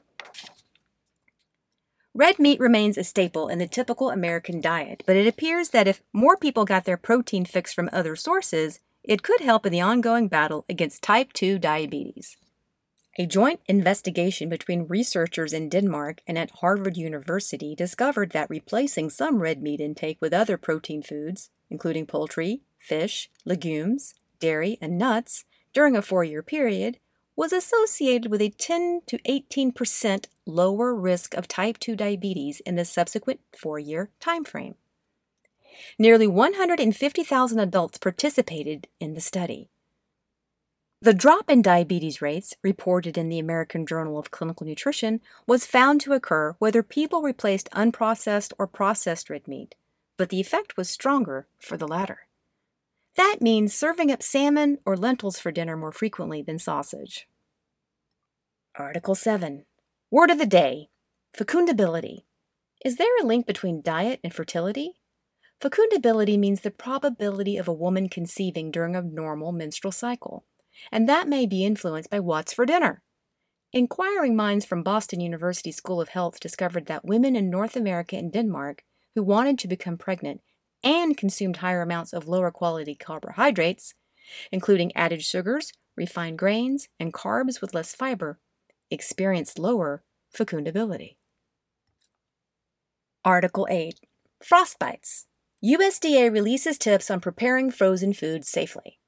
Red 2.14 2.38
meat 2.38 2.60
remains 2.60 2.96
a 2.96 3.04
staple 3.04 3.48
in 3.48 3.58
the 3.58 3.66
typical 3.66 4.10
American 4.10 4.60
diet, 4.60 5.02
but 5.06 5.16
it 5.16 5.26
appears 5.26 5.70
that 5.70 5.88
if 5.88 6.02
more 6.12 6.36
people 6.36 6.64
got 6.64 6.84
their 6.84 6.96
protein 6.96 7.44
fix 7.44 7.72
from 7.72 7.90
other 7.92 8.16
sources, 8.16 8.80
it 9.02 9.22
could 9.22 9.40
help 9.40 9.66
in 9.66 9.72
the 9.72 9.80
ongoing 9.80 10.28
battle 10.28 10.64
against 10.68 11.02
type 11.02 11.32
2 11.32 11.58
diabetes. 11.58 12.36
A 13.18 13.26
joint 13.26 13.60
investigation 13.66 14.48
between 14.48 14.86
researchers 14.86 15.52
in 15.52 15.68
Denmark 15.68 16.20
and 16.26 16.38
at 16.38 16.52
Harvard 16.60 16.96
University 16.96 17.74
discovered 17.74 18.30
that 18.30 18.50
replacing 18.50 19.10
some 19.10 19.40
red 19.40 19.60
meat 19.60 19.80
intake 19.80 20.18
with 20.20 20.32
other 20.32 20.56
protein 20.56 21.02
foods, 21.02 21.50
including 21.68 22.06
poultry, 22.06 22.60
fish, 22.78 23.28
legumes, 23.44 24.14
dairy, 24.38 24.78
and 24.80 24.96
nuts, 24.96 25.44
during 25.72 25.96
a 25.96 26.02
four 26.02 26.24
year 26.24 26.42
period, 26.42 26.98
was 27.36 27.52
associated 27.52 28.30
with 28.30 28.42
a 28.42 28.50
10 28.50 29.02
to 29.06 29.18
18% 29.18 30.26
lower 30.44 30.94
risk 30.94 31.34
of 31.34 31.46
type 31.46 31.78
2 31.78 31.94
diabetes 31.94 32.60
in 32.60 32.74
the 32.74 32.84
subsequent 32.84 33.40
four 33.56 33.78
year 33.78 34.10
time 34.18 34.44
frame. 34.44 34.74
Nearly 35.98 36.26
150,000 36.26 37.58
adults 37.58 37.98
participated 37.98 38.88
in 38.98 39.14
the 39.14 39.20
study. 39.20 39.68
The 41.00 41.14
drop 41.14 41.48
in 41.48 41.62
diabetes 41.62 42.20
rates, 42.20 42.56
reported 42.60 43.16
in 43.16 43.28
the 43.28 43.38
American 43.38 43.86
Journal 43.86 44.18
of 44.18 44.32
Clinical 44.32 44.66
Nutrition, 44.66 45.20
was 45.46 45.64
found 45.64 46.00
to 46.00 46.12
occur 46.12 46.56
whether 46.58 46.82
people 46.82 47.22
replaced 47.22 47.70
unprocessed 47.70 48.52
or 48.58 48.66
processed 48.66 49.30
red 49.30 49.46
meat, 49.46 49.76
but 50.16 50.30
the 50.30 50.40
effect 50.40 50.76
was 50.76 50.90
stronger 50.90 51.46
for 51.60 51.76
the 51.76 51.86
latter. 51.86 52.27
That 53.18 53.38
means 53.40 53.74
serving 53.74 54.12
up 54.12 54.22
salmon 54.22 54.78
or 54.86 54.96
lentils 54.96 55.40
for 55.40 55.50
dinner 55.50 55.76
more 55.76 55.90
frequently 55.90 56.40
than 56.40 56.60
sausage. 56.60 57.26
Article 58.76 59.16
7 59.16 59.64
Word 60.08 60.30
of 60.30 60.38
the 60.38 60.46
Day 60.46 60.88
Fecundability. 61.36 62.26
Is 62.84 62.94
there 62.94 63.08
a 63.20 63.26
link 63.26 63.44
between 63.44 63.82
diet 63.82 64.20
and 64.22 64.32
fertility? 64.32 65.00
Fecundability 65.60 66.38
means 66.38 66.60
the 66.60 66.70
probability 66.70 67.56
of 67.56 67.66
a 67.66 67.72
woman 67.72 68.08
conceiving 68.08 68.70
during 68.70 68.94
a 68.94 69.02
normal 69.02 69.50
menstrual 69.50 69.90
cycle, 69.90 70.44
and 70.92 71.08
that 71.08 71.26
may 71.26 71.44
be 71.44 71.64
influenced 71.64 72.10
by 72.10 72.20
what's 72.20 72.52
for 72.52 72.66
dinner. 72.66 73.02
Inquiring 73.72 74.36
minds 74.36 74.64
from 74.64 74.84
Boston 74.84 75.18
University 75.18 75.72
School 75.72 76.00
of 76.00 76.10
Health 76.10 76.38
discovered 76.38 76.86
that 76.86 77.04
women 77.04 77.34
in 77.34 77.50
North 77.50 77.74
America 77.74 78.14
and 78.14 78.32
Denmark 78.32 78.84
who 79.16 79.24
wanted 79.24 79.58
to 79.58 79.66
become 79.66 79.98
pregnant 79.98 80.40
and 80.82 81.16
consumed 81.16 81.58
higher 81.58 81.82
amounts 81.82 82.12
of 82.12 82.28
lower 82.28 82.50
quality 82.50 82.94
carbohydrates, 82.94 83.94
including 84.52 84.94
added 84.96 85.22
sugars, 85.24 85.72
refined 85.96 86.38
grains, 86.38 86.88
and 86.98 87.12
carbs 87.12 87.60
with 87.60 87.74
less 87.74 87.94
fiber, 87.94 88.38
experienced 88.90 89.58
lower 89.58 90.02
fecundability. 90.34 91.16
Article 93.24 93.66
8 93.70 94.00
Frostbites. 94.42 95.24
USDA 95.64 96.32
releases 96.32 96.78
tips 96.78 97.10
on 97.10 97.20
preparing 97.20 97.70
frozen 97.70 98.12
foods 98.12 98.48
safely. 98.48 99.00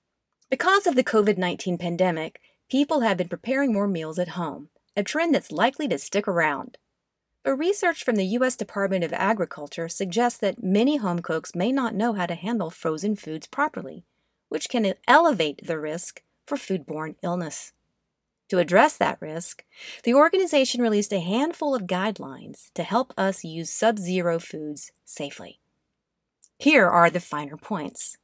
Because 0.50 0.88
of 0.88 0.96
the 0.96 1.04
COVID 1.04 1.38
19 1.38 1.78
pandemic, 1.78 2.40
people 2.68 3.00
have 3.00 3.16
been 3.16 3.28
preparing 3.28 3.72
more 3.72 3.87
meals 3.87 4.18
at 4.18 4.30
home, 4.30 4.68
a 4.96 5.04
trend 5.04 5.33
that's 5.33 5.52
likely 5.52 5.87
to 5.87 5.96
stick 5.96 6.26
around. 6.26 6.76
But 7.42 7.57
research 7.57 8.05
from 8.05 8.16
the 8.16 8.26
U.S. 8.26 8.55
Department 8.55 9.03
of 9.03 9.12
Agriculture 9.14 9.88
suggests 9.88 10.38
that 10.40 10.62
many 10.62 10.98
home 10.98 11.20
cooks 11.20 11.55
may 11.55 11.72
not 11.72 11.94
know 11.94 12.12
how 12.12 12.26
to 12.26 12.35
handle 12.35 12.70
frozen 12.70 13.16
foods 13.16 13.46
properly, 13.46 14.05
which 14.48 14.68
can 14.68 14.94
elevate 15.09 15.66
the 15.66 15.79
risk 15.79 16.22
for 16.46 16.57
foodborne 16.57 17.14
illness. 17.22 17.72
To 18.50 18.59
address 18.59 18.96
that 18.96 19.22
risk, 19.22 19.64
the 20.03 20.12
organization 20.12 20.83
released 20.83 21.12
a 21.12 21.20
handful 21.20 21.74
of 21.74 21.85
guidelines 21.85 22.72
to 22.74 22.83
help 22.83 23.14
us 23.16 23.44
use 23.44 23.70
sub 23.70 23.98
zero 23.98 24.38
foods 24.38 24.92
safely. 25.05 25.61
Here 26.59 26.88
are 26.88 27.09
the 27.09 27.20
finer 27.20 27.57
points. 27.57 28.18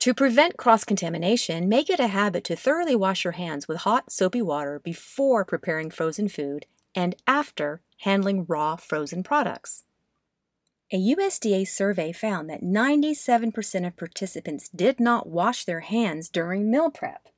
To 0.00 0.12
prevent 0.12 0.56
cross 0.56 0.84
contamination, 0.84 1.68
make 1.68 1.88
it 1.88 2.00
a 2.00 2.08
habit 2.08 2.42
to 2.44 2.56
thoroughly 2.56 2.96
wash 2.96 3.24
your 3.24 3.32
hands 3.32 3.68
with 3.68 3.78
hot, 3.78 4.10
soapy 4.10 4.42
water 4.42 4.80
before 4.82 5.44
preparing 5.44 5.90
frozen 5.90 6.28
food 6.28 6.66
and 6.94 7.14
after 7.26 7.82
handling 7.98 8.44
raw 8.46 8.76
frozen 8.76 9.22
products. 9.22 9.84
A 10.92 10.96
USDA 10.96 11.68
survey 11.68 12.10
found 12.10 12.50
that 12.50 12.62
97% 12.62 13.86
of 13.86 13.96
participants 13.96 14.68
did 14.68 14.98
not 14.98 15.28
wash 15.28 15.64
their 15.64 15.80
hands 15.80 16.28
during 16.28 16.70
meal 16.70 16.90
prep. 16.90 17.28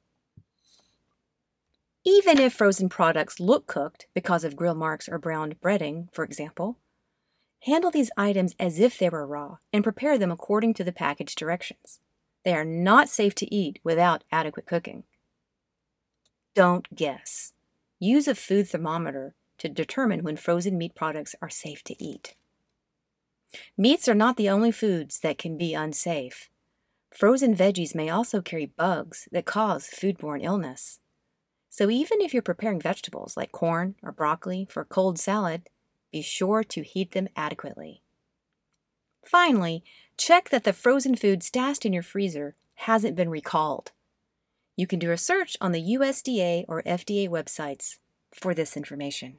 Even 2.05 2.39
if 2.39 2.55
frozen 2.55 2.89
products 2.89 3.39
look 3.39 3.67
cooked 3.67 4.07
because 4.15 4.43
of 4.43 4.57
grill 4.57 4.75
marks 4.75 5.09
or 5.09 5.19
browned 5.19 5.61
breading, 5.61 6.09
for 6.13 6.25
example, 6.25 6.79
handle 7.61 7.91
these 7.91 8.11
items 8.17 8.55
as 8.59 8.81
if 8.81 8.99
they 8.99 9.11
were 9.11 9.27
raw 9.27 9.59
and 9.73 9.85
prepare 9.85 10.17
them 10.17 10.33
according 10.33 10.75
to 10.75 10.85
the 10.85 10.93
package 10.93 11.35
directions. 11.35 12.01
They 12.45 12.55
are 12.55 12.65
not 12.65 13.09
safe 13.09 13.35
to 13.37 13.55
eat 13.55 13.79
without 13.85 14.25
adequate 14.33 14.67
cooking. 14.67 15.05
Don't 16.55 16.93
guess. 16.95 17.53
Use 18.01 18.27
a 18.27 18.35
food 18.35 18.69
thermometer 18.69 19.35
to 19.63 19.69
determine 19.69 20.25
when 20.25 20.35
frozen 20.35 20.77
meat 20.77 20.93
products 20.97 21.37
are 21.41 21.49
safe 21.49 21.85
to 21.85 22.03
eat. 22.03 22.35
Meats 23.79 24.09
are 24.09 24.15
not 24.15 24.37
the 24.37 24.49
only 24.49 24.73
foods 24.73 25.21
that 25.21 25.39
can 25.39 25.57
be 25.57 25.73
unsafe. 25.73 26.51
Frozen 27.13 27.55
veggies 27.55 27.95
may 27.95 28.11
also 28.11 28.43
carry 28.43 28.67
bugs 28.67 29.29
that 29.31 29.45
cause 29.45 29.87
foodborne 29.87 30.43
illness. 30.43 30.99
So 31.71 31.91
even 31.91 32.21
if 32.21 32.33
you're 32.33 32.43
preparing 32.43 32.81
vegetables 32.81 33.37
like 33.37 33.53
corn 33.53 33.95
or 34.03 34.11
broccoli 34.11 34.67
for 34.69 34.81
a 34.81 34.85
cold 34.85 35.21
salad, 35.21 35.69
be 36.11 36.23
sure 36.23 36.65
to 36.65 36.83
heat 36.83 37.13
them 37.13 37.29
adequately. 37.37 38.03
Finally, 39.25 39.85
check 40.17 40.51
that 40.51 40.65
the 40.65 40.73
frozen 40.73 41.15
food 41.15 41.45
stashed 41.45 41.87
in 41.87 41.93
your 41.93 42.03
freezer 42.03 42.57
hasn't 42.75 43.15
been 43.15 43.31
recalled. 43.31 43.93
You 44.75 44.89
can 44.89 44.99
do 44.99 45.13
a 45.13 45.17
search 45.17 45.57
on 45.61 45.71
the 45.71 45.95
USDA 45.95 46.65
or 46.67 46.83
FDA 46.83 47.29
websites 47.29 47.99
for 48.35 48.55
this 48.55 48.77
information. 48.77 49.39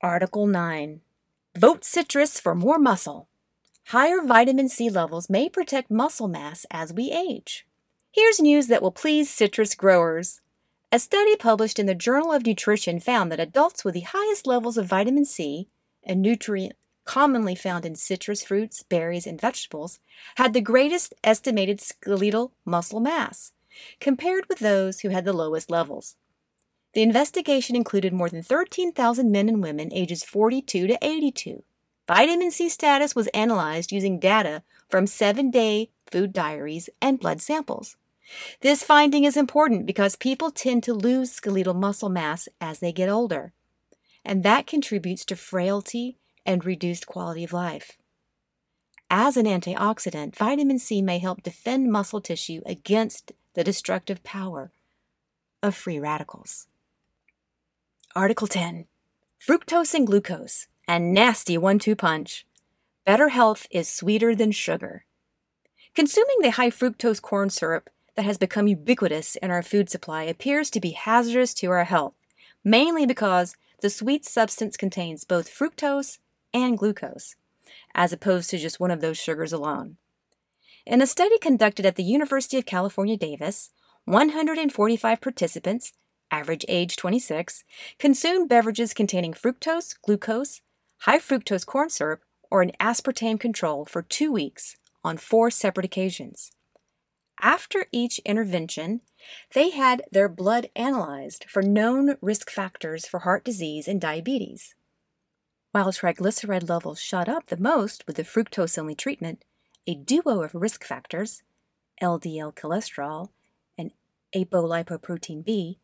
Article 0.00 0.46
9 0.46 1.00
Vote 1.56 1.84
citrus 1.84 2.38
for 2.38 2.54
more 2.54 2.78
muscle. 2.78 3.28
Higher 3.86 4.22
vitamin 4.22 4.68
C 4.68 4.88
levels 4.88 5.28
may 5.28 5.48
protect 5.48 5.90
muscle 5.90 6.28
mass 6.28 6.64
as 6.70 6.92
we 6.92 7.10
age. 7.10 7.66
Here's 8.12 8.38
news 8.38 8.68
that 8.68 8.80
will 8.80 8.92
please 8.92 9.28
citrus 9.28 9.74
growers. 9.74 10.40
A 10.92 11.00
study 11.00 11.34
published 11.34 11.80
in 11.80 11.86
the 11.86 11.96
Journal 11.96 12.32
of 12.32 12.46
Nutrition 12.46 13.00
found 13.00 13.32
that 13.32 13.40
adults 13.40 13.84
with 13.84 13.94
the 13.94 14.02
highest 14.02 14.46
levels 14.46 14.76
of 14.76 14.86
vitamin 14.86 15.24
C, 15.24 15.68
a 16.04 16.14
nutrient 16.14 16.76
commonly 17.04 17.56
found 17.56 17.84
in 17.84 17.96
citrus 17.96 18.44
fruits, 18.44 18.84
berries, 18.84 19.26
and 19.26 19.40
vegetables, 19.40 19.98
had 20.36 20.52
the 20.52 20.60
greatest 20.60 21.12
estimated 21.24 21.80
skeletal 21.80 22.52
muscle 22.64 23.00
mass, 23.00 23.52
compared 23.98 24.48
with 24.48 24.60
those 24.60 25.00
who 25.00 25.08
had 25.08 25.24
the 25.24 25.32
lowest 25.32 25.72
levels. 25.72 26.14
The 26.98 27.04
investigation 27.04 27.76
included 27.76 28.12
more 28.12 28.28
than 28.28 28.42
13,000 28.42 29.30
men 29.30 29.48
and 29.48 29.62
women 29.62 29.92
ages 29.92 30.24
42 30.24 30.88
to 30.88 30.98
82. 31.00 31.62
Vitamin 32.08 32.50
C 32.50 32.68
status 32.68 33.14
was 33.14 33.28
analyzed 33.28 33.92
using 33.92 34.18
data 34.18 34.64
from 34.88 35.06
seven 35.06 35.48
day 35.48 35.90
food 36.10 36.32
diaries 36.32 36.90
and 37.00 37.20
blood 37.20 37.40
samples. 37.40 37.96
This 38.62 38.82
finding 38.82 39.22
is 39.22 39.36
important 39.36 39.86
because 39.86 40.16
people 40.16 40.50
tend 40.50 40.82
to 40.82 40.92
lose 40.92 41.30
skeletal 41.30 41.72
muscle 41.72 42.08
mass 42.08 42.48
as 42.60 42.80
they 42.80 42.90
get 42.90 43.08
older, 43.08 43.52
and 44.24 44.42
that 44.42 44.66
contributes 44.66 45.24
to 45.26 45.36
frailty 45.36 46.16
and 46.44 46.64
reduced 46.64 47.06
quality 47.06 47.44
of 47.44 47.52
life. 47.52 47.96
As 49.08 49.36
an 49.36 49.46
antioxidant, 49.46 50.34
vitamin 50.34 50.80
C 50.80 51.00
may 51.00 51.20
help 51.20 51.44
defend 51.44 51.92
muscle 51.92 52.20
tissue 52.20 52.60
against 52.66 53.30
the 53.54 53.62
destructive 53.62 54.24
power 54.24 54.72
of 55.62 55.76
free 55.76 56.00
radicals. 56.00 56.66
Article 58.18 58.48
10 58.48 58.86
Fructose 59.38 59.94
and 59.94 60.04
glucose, 60.04 60.66
a 60.88 60.98
nasty 60.98 61.56
one 61.56 61.78
two 61.78 61.94
punch. 61.94 62.44
Better 63.06 63.28
health 63.28 63.68
is 63.70 63.88
sweeter 63.88 64.34
than 64.34 64.50
sugar. 64.50 65.04
Consuming 65.94 66.38
the 66.40 66.50
high 66.50 66.70
fructose 66.70 67.22
corn 67.22 67.48
syrup 67.48 67.90
that 68.16 68.24
has 68.24 68.36
become 68.36 68.66
ubiquitous 68.66 69.36
in 69.36 69.52
our 69.52 69.62
food 69.62 69.88
supply 69.88 70.24
appears 70.24 70.68
to 70.70 70.80
be 70.80 70.90
hazardous 70.90 71.54
to 71.54 71.68
our 71.68 71.84
health, 71.84 72.14
mainly 72.64 73.06
because 73.06 73.54
the 73.82 73.88
sweet 73.88 74.24
substance 74.24 74.76
contains 74.76 75.22
both 75.22 75.48
fructose 75.48 76.18
and 76.52 76.76
glucose 76.76 77.36
as 77.94 78.12
opposed 78.12 78.50
to 78.50 78.58
just 78.58 78.80
one 78.80 78.90
of 78.90 79.00
those 79.00 79.16
sugars 79.16 79.52
alone. 79.52 79.96
In 80.84 81.00
a 81.00 81.06
study 81.06 81.38
conducted 81.38 81.86
at 81.86 81.94
the 81.94 82.02
University 82.02 82.58
of 82.58 82.66
California, 82.66 83.16
Davis, 83.16 83.70
145 84.06 85.20
participants, 85.20 85.92
average 86.30 86.64
age 86.68 86.96
26, 86.96 87.64
consumed 87.98 88.48
beverages 88.48 88.94
containing 88.94 89.32
fructose, 89.32 89.94
glucose, 90.02 90.60
high 91.00 91.18
fructose 91.18 91.66
corn 91.66 91.90
syrup, 91.90 92.20
or 92.50 92.62
an 92.62 92.72
aspartame 92.80 93.38
control 93.38 93.84
for 93.84 94.02
two 94.02 94.32
weeks 94.32 94.76
on 95.04 95.16
four 95.16 95.50
separate 95.50 95.86
occasions. 95.86 96.50
After 97.40 97.86
each 97.92 98.18
intervention, 98.20 99.02
they 99.54 99.70
had 99.70 100.02
their 100.10 100.28
blood 100.28 100.70
analyzed 100.74 101.44
for 101.48 101.62
known 101.62 102.16
risk 102.20 102.50
factors 102.50 103.06
for 103.06 103.20
heart 103.20 103.44
disease 103.44 103.86
and 103.86 104.00
diabetes. 104.00 104.74
While 105.70 105.92
triglyceride 105.92 106.68
levels 106.68 107.00
shot 107.00 107.28
up 107.28 107.46
the 107.46 107.56
most 107.56 108.06
with 108.06 108.16
the 108.16 108.24
fructose 108.24 108.78
only 108.78 108.94
treatment, 108.94 109.44
a 109.86 109.94
duo 109.94 110.42
of 110.42 110.54
risk 110.54 110.84
factors, 110.84 111.42
LDL 112.02 112.54
cholesterol 112.54 113.28
and 113.76 113.92
apolipoprotein 114.34 115.44
B, 115.44 115.78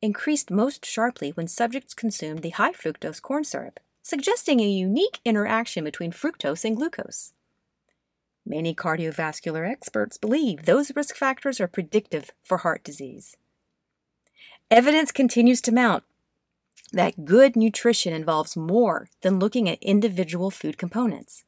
increased 0.00 0.50
most 0.50 0.84
sharply 0.84 1.30
when 1.30 1.48
subjects 1.48 1.94
consumed 1.94 2.42
the 2.42 2.50
high 2.50 2.72
fructose 2.72 3.20
corn 3.20 3.44
syrup, 3.44 3.80
suggesting 4.02 4.60
a 4.60 4.68
unique 4.68 5.20
interaction 5.24 5.84
between 5.84 6.12
fructose 6.12 6.64
and 6.64 6.76
glucose. 6.76 7.32
Many 8.46 8.74
cardiovascular 8.74 9.68
experts 9.70 10.16
believe 10.16 10.64
those 10.64 10.94
risk 10.96 11.14
factors 11.14 11.60
are 11.60 11.68
predictive 11.68 12.30
for 12.42 12.58
heart 12.58 12.82
disease. 12.82 13.36
Evidence 14.70 15.12
continues 15.12 15.60
to 15.62 15.72
mount 15.72 16.04
that 16.92 17.24
good 17.24 17.56
nutrition 17.56 18.14
involves 18.14 18.56
more 18.56 19.08
than 19.20 19.38
looking 19.38 19.68
at 19.68 19.82
individual 19.82 20.50
food 20.50 20.78
components. 20.78 21.44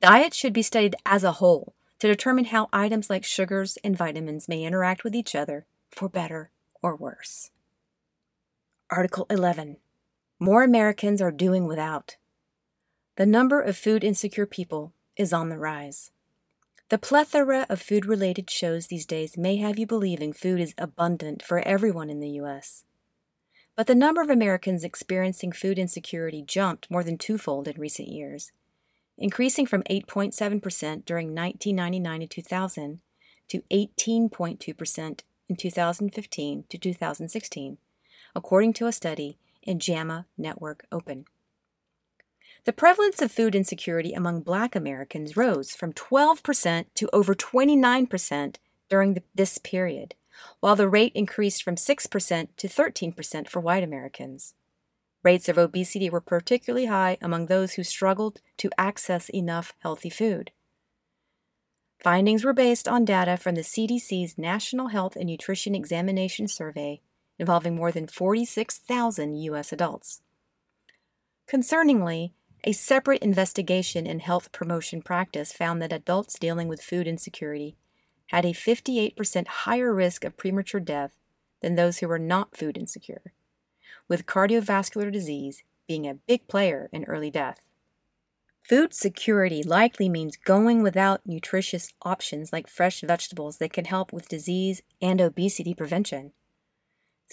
Diet 0.00 0.34
should 0.34 0.52
be 0.52 0.62
studied 0.62 0.94
as 1.04 1.24
a 1.24 1.32
whole 1.32 1.74
to 1.98 2.06
determine 2.06 2.46
how 2.46 2.68
items 2.72 3.10
like 3.10 3.24
sugars 3.24 3.78
and 3.82 3.96
vitamins 3.96 4.48
may 4.48 4.62
interact 4.62 5.04
with 5.04 5.14
each 5.14 5.34
other 5.34 5.66
for 5.90 6.08
better 6.08 6.50
or 6.82 6.94
worse. 6.94 7.50
Article 8.90 9.24
11 9.30 9.78
More 10.38 10.62
Americans 10.62 11.22
are 11.22 11.32
doing 11.32 11.66
without. 11.66 12.16
The 13.16 13.24
number 13.24 13.62
of 13.62 13.78
food 13.78 14.04
insecure 14.04 14.44
people 14.44 14.92
is 15.16 15.32
on 15.32 15.48
the 15.48 15.56
rise. 15.56 16.10
The 16.90 16.98
plethora 16.98 17.64
of 17.70 17.80
food 17.80 18.04
related 18.04 18.50
shows 18.50 18.86
these 18.86 19.06
days 19.06 19.38
may 19.38 19.56
have 19.56 19.78
you 19.78 19.86
believing 19.86 20.34
food 20.34 20.60
is 20.60 20.74
abundant 20.76 21.42
for 21.42 21.60
everyone 21.60 22.10
in 22.10 22.20
the 22.20 22.28
U.S. 22.32 22.84
But 23.74 23.86
the 23.86 23.94
number 23.94 24.20
of 24.20 24.28
Americans 24.28 24.84
experiencing 24.84 25.52
food 25.52 25.78
insecurity 25.78 26.42
jumped 26.42 26.90
more 26.90 27.02
than 27.02 27.16
twofold 27.16 27.66
in 27.66 27.80
recent 27.80 28.08
years, 28.08 28.52
increasing 29.16 29.64
from 29.64 29.82
8.7% 29.84 31.06
during 31.06 31.28
1999 31.28 32.20
to 32.20 32.26
2000 32.26 33.00
to 33.48 33.62
18.2% 33.70 35.20
in 35.48 35.56
2015 35.56 36.64
to 36.68 36.78
2016, 36.78 37.78
according 38.34 38.72
to 38.74 38.86
a 38.86 38.92
study 38.92 39.38
in 39.62 39.78
JAMA 39.78 40.26
Network 40.36 40.86
Open. 40.92 41.26
The 42.64 42.72
prevalence 42.72 43.20
of 43.20 43.30
food 43.30 43.54
insecurity 43.54 44.14
among 44.14 44.40
black 44.40 44.74
Americans 44.74 45.36
rose 45.36 45.74
from 45.74 45.92
12% 45.92 46.86
to 46.94 47.10
over 47.12 47.34
29% 47.34 48.56
during 48.88 49.14
the, 49.14 49.22
this 49.34 49.58
period, 49.58 50.14
while 50.60 50.76
the 50.76 50.88
rate 50.88 51.12
increased 51.14 51.62
from 51.62 51.76
6% 51.76 52.48
to 52.56 52.68
13% 52.68 53.48
for 53.48 53.60
white 53.60 53.84
Americans. 53.84 54.54
Rates 55.22 55.48
of 55.48 55.58
obesity 55.58 56.08
were 56.08 56.20
particularly 56.20 56.86
high 56.86 57.18
among 57.20 57.46
those 57.46 57.74
who 57.74 57.82
struggled 57.82 58.40
to 58.58 58.70
access 58.78 59.28
enough 59.30 59.74
healthy 59.80 60.10
food. 60.10 60.50
Findings 62.02 62.44
were 62.44 62.52
based 62.52 62.86
on 62.86 63.06
data 63.06 63.36
from 63.36 63.54
the 63.54 63.62
CDC's 63.62 64.36
National 64.36 64.88
Health 64.88 65.16
and 65.16 65.26
Nutrition 65.26 65.74
Examination 65.74 66.48
Survey 66.48 67.00
involving 67.38 67.76
more 67.76 67.92
than 67.92 68.06
46,000 68.06 69.36
U.S. 69.36 69.72
adults. 69.72 70.22
Concerningly, 71.50 72.32
a 72.64 72.72
separate 72.72 73.22
investigation 73.22 74.06
in 74.06 74.20
health 74.20 74.50
promotion 74.52 75.02
practice 75.02 75.52
found 75.52 75.82
that 75.82 75.92
adults 75.92 76.38
dealing 76.38 76.68
with 76.68 76.82
food 76.82 77.06
insecurity 77.06 77.76
had 78.28 78.44
a 78.44 78.52
58% 78.52 79.46
higher 79.46 79.92
risk 79.92 80.24
of 80.24 80.36
premature 80.36 80.80
death 80.80 81.12
than 81.60 81.74
those 81.74 81.98
who 81.98 82.08
were 82.08 82.18
not 82.18 82.56
food 82.56 82.78
insecure, 82.78 83.32
with 84.08 84.26
cardiovascular 84.26 85.12
disease 85.12 85.62
being 85.86 86.06
a 86.06 86.14
big 86.14 86.48
player 86.48 86.88
in 86.92 87.04
early 87.04 87.30
death. 87.30 87.60
Food 88.62 88.94
security 88.94 89.62
likely 89.62 90.08
means 90.08 90.38
going 90.38 90.82
without 90.82 91.26
nutritious 91.26 91.92
options 92.02 92.50
like 92.50 92.66
fresh 92.66 93.02
vegetables 93.02 93.58
that 93.58 93.74
can 93.74 93.84
help 93.84 94.10
with 94.10 94.28
disease 94.28 94.80
and 95.02 95.20
obesity 95.20 95.74
prevention. 95.74 96.32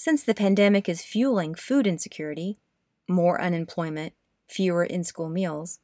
Since 0.04 0.24
the 0.24 0.34
pandemic 0.34 0.90
is 0.90 1.04
fueling 1.04 1.54
food 1.54 1.86
insecurity, 1.86 2.58
more 3.08 3.40
unemployment, 3.40 4.14
fewer 4.48 4.84
in 4.84 5.04
school 5.04 5.30
meals, 5.30 5.78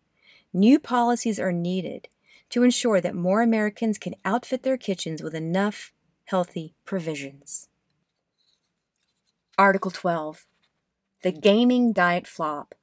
new 0.51 0.79
policies 0.79 1.39
are 1.39 1.51
needed 1.51 2.07
to 2.49 2.63
ensure 2.63 2.99
that 2.99 3.13
more 3.13 3.43
Americans 3.43 3.99
can 3.99 4.15
outfit 4.25 4.63
their 4.63 4.75
kitchens 4.75 5.21
with 5.21 5.35
enough 5.35 5.93
healthy 6.25 6.73
provisions. 6.83 7.69
Article 9.55 9.91
12 9.91 10.47
The 11.21 11.31
Gaming 11.31 11.93
Diet 11.93 12.25
Flop 12.25 12.73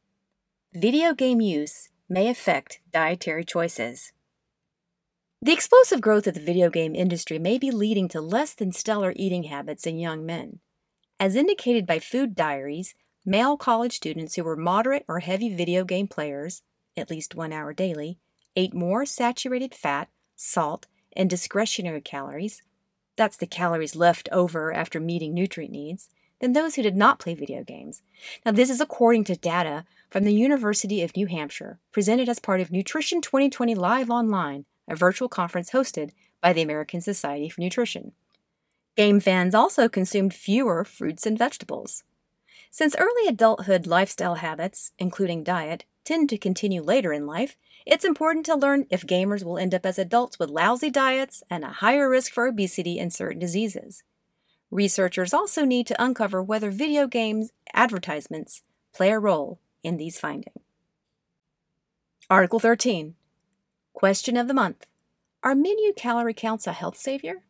Video 0.73 1.15
game 1.15 1.41
use 1.41 1.89
may 2.09 2.29
affect 2.29 2.79
dietary 2.93 3.45
choices. 3.45 4.13
The 5.43 5.53
explosive 5.53 6.01
growth 6.01 6.29
of 6.29 6.35
the 6.35 6.41
video 6.41 6.71
game 6.71 6.95
industry 6.95 7.41
may 7.41 7.59
be 7.59 7.73
leading 7.73 8.07
to 8.11 8.21
less 8.21 8.55
than 8.55 8.71
stellar 8.71 9.13
eating 9.17 9.43
habits 9.43 9.85
in 9.85 9.99
young 9.99 10.25
men. 10.25 10.61
As 11.21 11.37
indicated 11.37 11.87
by 11.87 11.99
Food 11.99 12.35
Diaries, 12.35 12.95
male 13.25 13.57
college 13.57 13.93
students 13.95 14.35
who 14.35 14.45
were 14.45 14.57
moderate 14.57 15.05
or 15.09 15.21
heavy 15.21 15.55
video 15.55 15.85
game 15.85 16.09
players, 16.09 16.63
at 16.97 17.11
least 17.11 17.35
one 17.35 17.53
hour 17.53 17.73
daily, 17.73 18.19
ate 18.57 18.75
more 18.75 19.07
saturated 19.07 19.75
fat, 19.75 20.09
salt, 20.37 20.87
and 21.17 21.31
discretionary 21.31 22.01
calories 22.01 22.63
that's 23.17 23.37
the 23.37 23.47
calories 23.47 23.95
left 23.95 24.29
over 24.33 24.73
after 24.73 24.99
meeting 24.99 25.35
nutrient 25.35 25.73
needs 25.73 26.11
than 26.41 26.53
those 26.53 26.75
who 26.75 26.83
did 26.83 26.97
not 26.97 27.19
play 27.19 27.35
video 27.35 27.63
games. 27.63 28.03
Now, 28.45 28.53
this 28.53 28.71
is 28.71 28.81
according 28.81 29.25
to 29.25 29.37
data 29.37 29.85
from 30.11 30.25
the 30.25 30.35
University 30.35 31.03
of 31.03 31.17
New 31.17 31.27
Hampshire, 31.27 31.79
presented 31.93 32.29
as 32.29 32.39
part 32.39 32.61
of 32.61 32.73
Nutrition 32.73 33.21
2020 33.21 33.75
Live 33.75 34.11
Online, 34.11 34.65
a 34.89 34.97
virtual 34.97 35.29
conference 35.29 35.71
hosted 35.71 36.11
by 36.41 36.53
the 36.53 36.63
American 36.63 37.01
Society 37.01 37.49
for 37.49 37.61
Nutrition. 37.61 38.13
Game 38.97 39.19
fans 39.19 39.57
also 39.57 39.89
consumed 39.89 40.33
fewer 40.33 40.85
fruits 40.85 41.27
and 41.27 41.37
vegetables. 41.37 42.05
Since 42.71 42.95
early 42.97 43.27
adulthood 43.27 43.89
lifestyle 43.89 44.37
habits, 44.37 44.93
including 44.99 45.43
diet, 45.43 45.85
tend 46.05 46.29
to 46.31 46.39
continue 46.39 46.81
later 46.81 47.13
in 47.13 47.27
life, 47.27 47.57
it's 47.85 48.05
important 48.05 48.47
to 48.47 48.55
learn 48.55 48.87
if 48.91 49.07
gamers 49.07 49.43
will 49.43 49.59
end 49.59 49.75
up 49.75 49.85
as 49.85 49.99
adults 49.99 50.39
with 50.39 50.49
lousy 50.49 50.91
diets 50.91 51.43
and 51.51 51.65
a 51.65 51.69
higher 51.69 52.09
risk 52.09 52.33
for 52.33 52.47
obesity 52.47 53.01
and 53.01 53.13
certain 53.13 53.41
diseases. 53.41 54.05
Researchers 54.71 55.35
also 55.35 55.65
need 55.65 55.89
to 55.89 56.03
uncover 56.03 56.43
whether 56.43 56.71
video 56.71 57.09
games 57.09 57.51
advertisements 57.73 58.63
play 58.93 59.11
a 59.11 59.19
role 59.19 59.59
in 59.83 59.97
these 59.97 60.21
findings. 60.21 60.63
Article 62.31 62.61
13 62.61 63.17
Question 63.93 64.37
of 64.37 64.47
the 64.47 64.55
Month 64.55 64.87
Are 65.43 65.55
menu 65.55 65.93
calorie 65.93 66.33
counts 66.33 66.67
a 66.69 66.73
health 66.73 66.97
savior? 66.97 67.43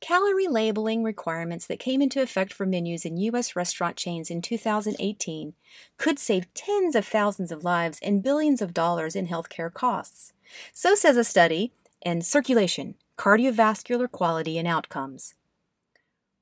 Calorie 0.00 0.46
labeling 0.46 1.02
requirements 1.02 1.66
that 1.66 1.78
came 1.78 2.02
into 2.02 2.20
effect 2.20 2.52
for 2.52 2.66
menus 2.66 3.04
in 3.04 3.16
U.S. 3.16 3.56
restaurant 3.56 3.96
chains 3.96 4.30
in 4.30 4.42
2018 4.42 5.54
could 5.96 6.18
save 6.18 6.52
tens 6.52 6.94
of 6.94 7.06
thousands 7.06 7.50
of 7.50 7.64
lives 7.64 7.98
and 8.02 8.22
billions 8.22 8.60
of 8.60 8.74
dollars 8.74 9.16
in 9.16 9.28
healthcare 9.28 9.72
costs. 9.72 10.32
So 10.72 10.94
says 10.94 11.16
a 11.16 11.24
study 11.24 11.72
in 12.02 12.20
Circulation 12.20 12.94
Cardiovascular 13.16 14.10
Quality 14.10 14.58
and 14.58 14.68
Outcomes. 14.68 15.34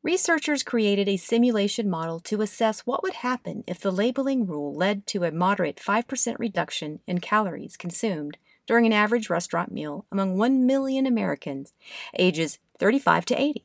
Researchers 0.02 0.62
created 0.62 1.08
a 1.08 1.16
simulation 1.16 1.88
model 1.88 2.20
to 2.20 2.42
assess 2.42 2.80
what 2.80 3.02
would 3.02 3.14
happen 3.14 3.64
if 3.66 3.80
the 3.80 3.90
labeling 3.90 4.44
rule 4.44 4.74
led 4.74 5.06
to 5.06 5.24
a 5.24 5.30
moderate 5.30 5.76
5% 5.76 6.38
reduction 6.38 7.00
in 7.06 7.20
calories 7.20 7.78
consumed 7.78 8.36
during 8.66 8.86
an 8.86 8.92
average 8.92 9.30
restaurant 9.30 9.72
meal 9.72 10.04
among 10.10 10.36
1 10.38 10.66
million 10.66 11.06
Americans 11.06 11.72
ages 12.18 12.58
35 12.78 13.24
to 13.26 13.40
80. 13.40 13.62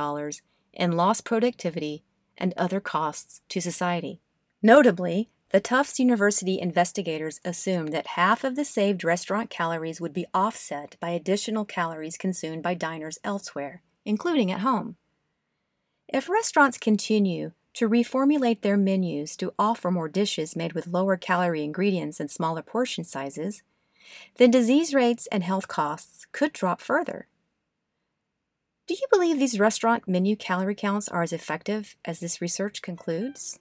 in 0.74 0.92
lost 0.92 1.26
productivity 1.26 2.04
and 2.38 2.54
other 2.58 2.80
costs 2.80 3.42
to 3.50 3.62
society. 3.62 4.22
Notably, 4.62 5.30
the 5.52 5.60
Tufts 5.60 6.00
University 6.00 6.60
investigators 6.60 7.42
assumed 7.44 7.92
that 7.92 8.08
half 8.08 8.44
of 8.44 8.56
the 8.56 8.64
saved 8.64 9.04
restaurant 9.04 9.50
calories 9.50 10.00
would 10.00 10.14
be 10.14 10.26
offset 10.34 10.96
by 11.00 11.10
additional 11.10 11.66
calories 11.66 12.18
consumed 12.18 12.64
by 12.64 12.74
diners 12.74 13.20
elsewhere, 13.24 13.82
including 14.06 14.52
at 14.52 14.62
home. 14.62 14.96
If 16.08 16.30
restaurants 16.30 16.78
continue 16.78 17.52
to 17.74 17.90
reformulate 17.90 18.62
their 18.62 18.78
menus 18.78 19.36
to 19.38 19.54
offer 19.58 19.92
more 19.92 20.10
dishes 20.10 20.56
made 20.56 20.74
with 20.74 20.88
lower 20.88 21.18
calorie 21.18 21.64
ingredients 21.64 22.20
and 22.20 22.30
smaller 22.30 22.62
portion 22.62 23.04
sizes, 23.04 23.64
then 24.38 24.52
disease 24.52 24.94
rates 24.94 25.28
and 25.28 25.44
health 25.44 25.68
costs 25.68 26.26
could 26.32 26.54
drop 26.54 26.82
further. 26.82 27.28
Do 28.88 28.96
you 28.96 29.08
believe 29.12 29.40
these 29.40 29.60
restaurant 29.60 30.08
menu 30.08 30.36
calorie 30.36 30.76
counts 30.76 31.08
are 31.08 31.24
as 31.24 31.32
effective 31.32 31.96
as 32.04 32.20
this 32.20 32.42
research 32.42 32.82
concludes? 32.82 33.60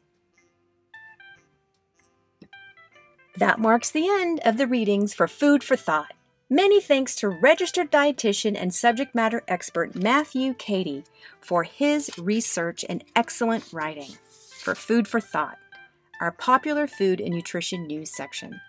That 3.37 3.61
marks 3.61 3.91
the 3.91 4.09
end 4.09 4.41
of 4.45 4.57
the 4.57 4.67
readings 4.67 5.15
for 5.15 5.29
Food 5.29 5.63
for 5.63 5.77
Thought. 5.77 6.13
Many 6.53 6.81
thanks 6.81 7.15
to 7.17 7.29
registered 7.29 7.93
dietitian 7.93 8.61
and 8.61 8.75
subject 8.75 9.15
matter 9.15 9.45
expert 9.47 9.95
Matthew 9.95 10.53
Kadey 10.53 11.05
for 11.41 11.63
his 11.63 12.11
research 12.19 12.85
and 12.89 13.05
excellent 13.15 13.73
writing 13.73 14.11
for 14.59 14.75
Food 14.75 15.07
for 15.07 15.21
Thought, 15.21 15.59
our 16.21 16.33
popular 16.33 16.89
food 16.89 17.21
and 17.21 17.33
nutrition 17.33 17.87
news 17.87 18.11
section. 18.11 18.61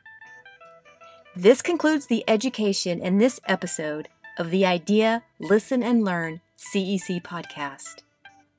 This 1.36 1.64
concludes 1.64 2.06
the 2.06 2.24
education 2.28 3.02
in 3.02 3.18
this 3.18 3.40
episode 3.48 4.10
of 4.38 4.52
the 4.52 4.64
Idea, 4.64 5.24
Listen, 5.40 5.82
and 5.82 6.06
Learn 6.06 6.42
CEC 6.60 7.24
podcast. 7.24 8.04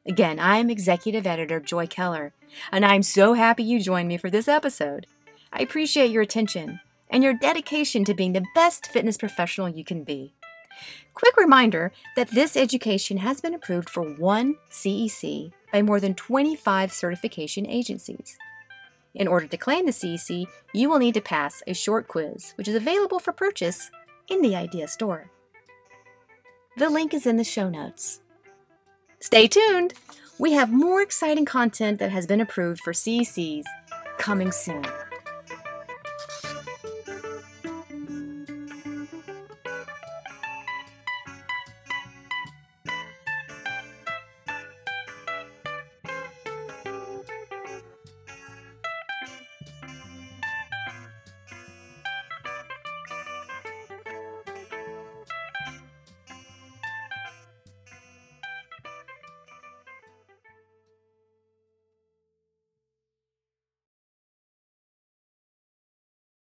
Again, 0.04 0.40
I'm 0.40 0.68
executive 0.68 1.28
editor 1.28 1.60
Joy 1.60 1.86
Keller, 1.86 2.32
and 2.72 2.84
I'm 2.84 3.04
so 3.04 3.34
happy 3.34 3.62
you 3.62 3.78
joined 3.78 4.08
me 4.08 4.16
for 4.16 4.30
this 4.30 4.48
episode. 4.48 5.06
I 5.52 5.60
appreciate 5.60 6.10
your 6.10 6.22
attention 6.22 6.80
and 7.12 7.22
your 7.22 7.34
dedication 7.34 8.04
to 8.06 8.14
being 8.14 8.32
the 8.32 8.44
best 8.54 8.86
fitness 8.86 9.16
professional 9.16 9.68
you 9.68 9.84
can 9.84 10.02
be. 10.02 10.34
Quick 11.14 11.36
reminder 11.36 11.92
that 12.16 12.30
this 12.30 12.56
education 12.56 13.18
has 13.18 13.40
been 13.40 13.54
approved 13.54 13.90
for 13.90 14.02
one 14.02 14.56
CEC 14.70 15.52
by 15.70 15.82
more 15.82 16.00
than 16.00 16.14
25 16.14 16.92
certification 16.92 17.66
agencies. 17.66 18.36
In 19.14 19.28
order 19.28 19.46
to 19.46 19.56
claim 19.58 19.84
the 19.84 19.92
CEC, 19.92 20.46
you 20.72 20.88
will 20.88 20.98
need 20.98 21.14
to 21.14 21.20
pass 21.20 21.62
a 21.66 21.74
short 21.74 22.08
quiz, 22.08 22.54
which 22.56 22.66
is 22.66 22.74
available 22.74 23.18
for 23.18 23.32
purchase 23.32 23.90
in 24.28 24.40
the 24.40 24.56
Idea 24.56 24.88
Store. 24.88 25.30
The 26.78 26.88
link 26.88 27.12
is 27.12 27.26
in 27.26 27.36
the 27.36 27.44
show 27.44 27.68
notes. 27.68 28.22
Stay 29.20 29.46
tuned! 29.46 29.92
We 30.38 30.52
have 30.52 30.72
more 30.72 31.02
exciting 31.02 31.44
content 31.44 31.98
that 31.98 32.10
has 32.10 32.26
been 32.26 32.40
approved 32.40 32.80
for 32.80 32.94
CECs 32.94 33.64
coming 34.18 34.50
soon. 34.50 34.84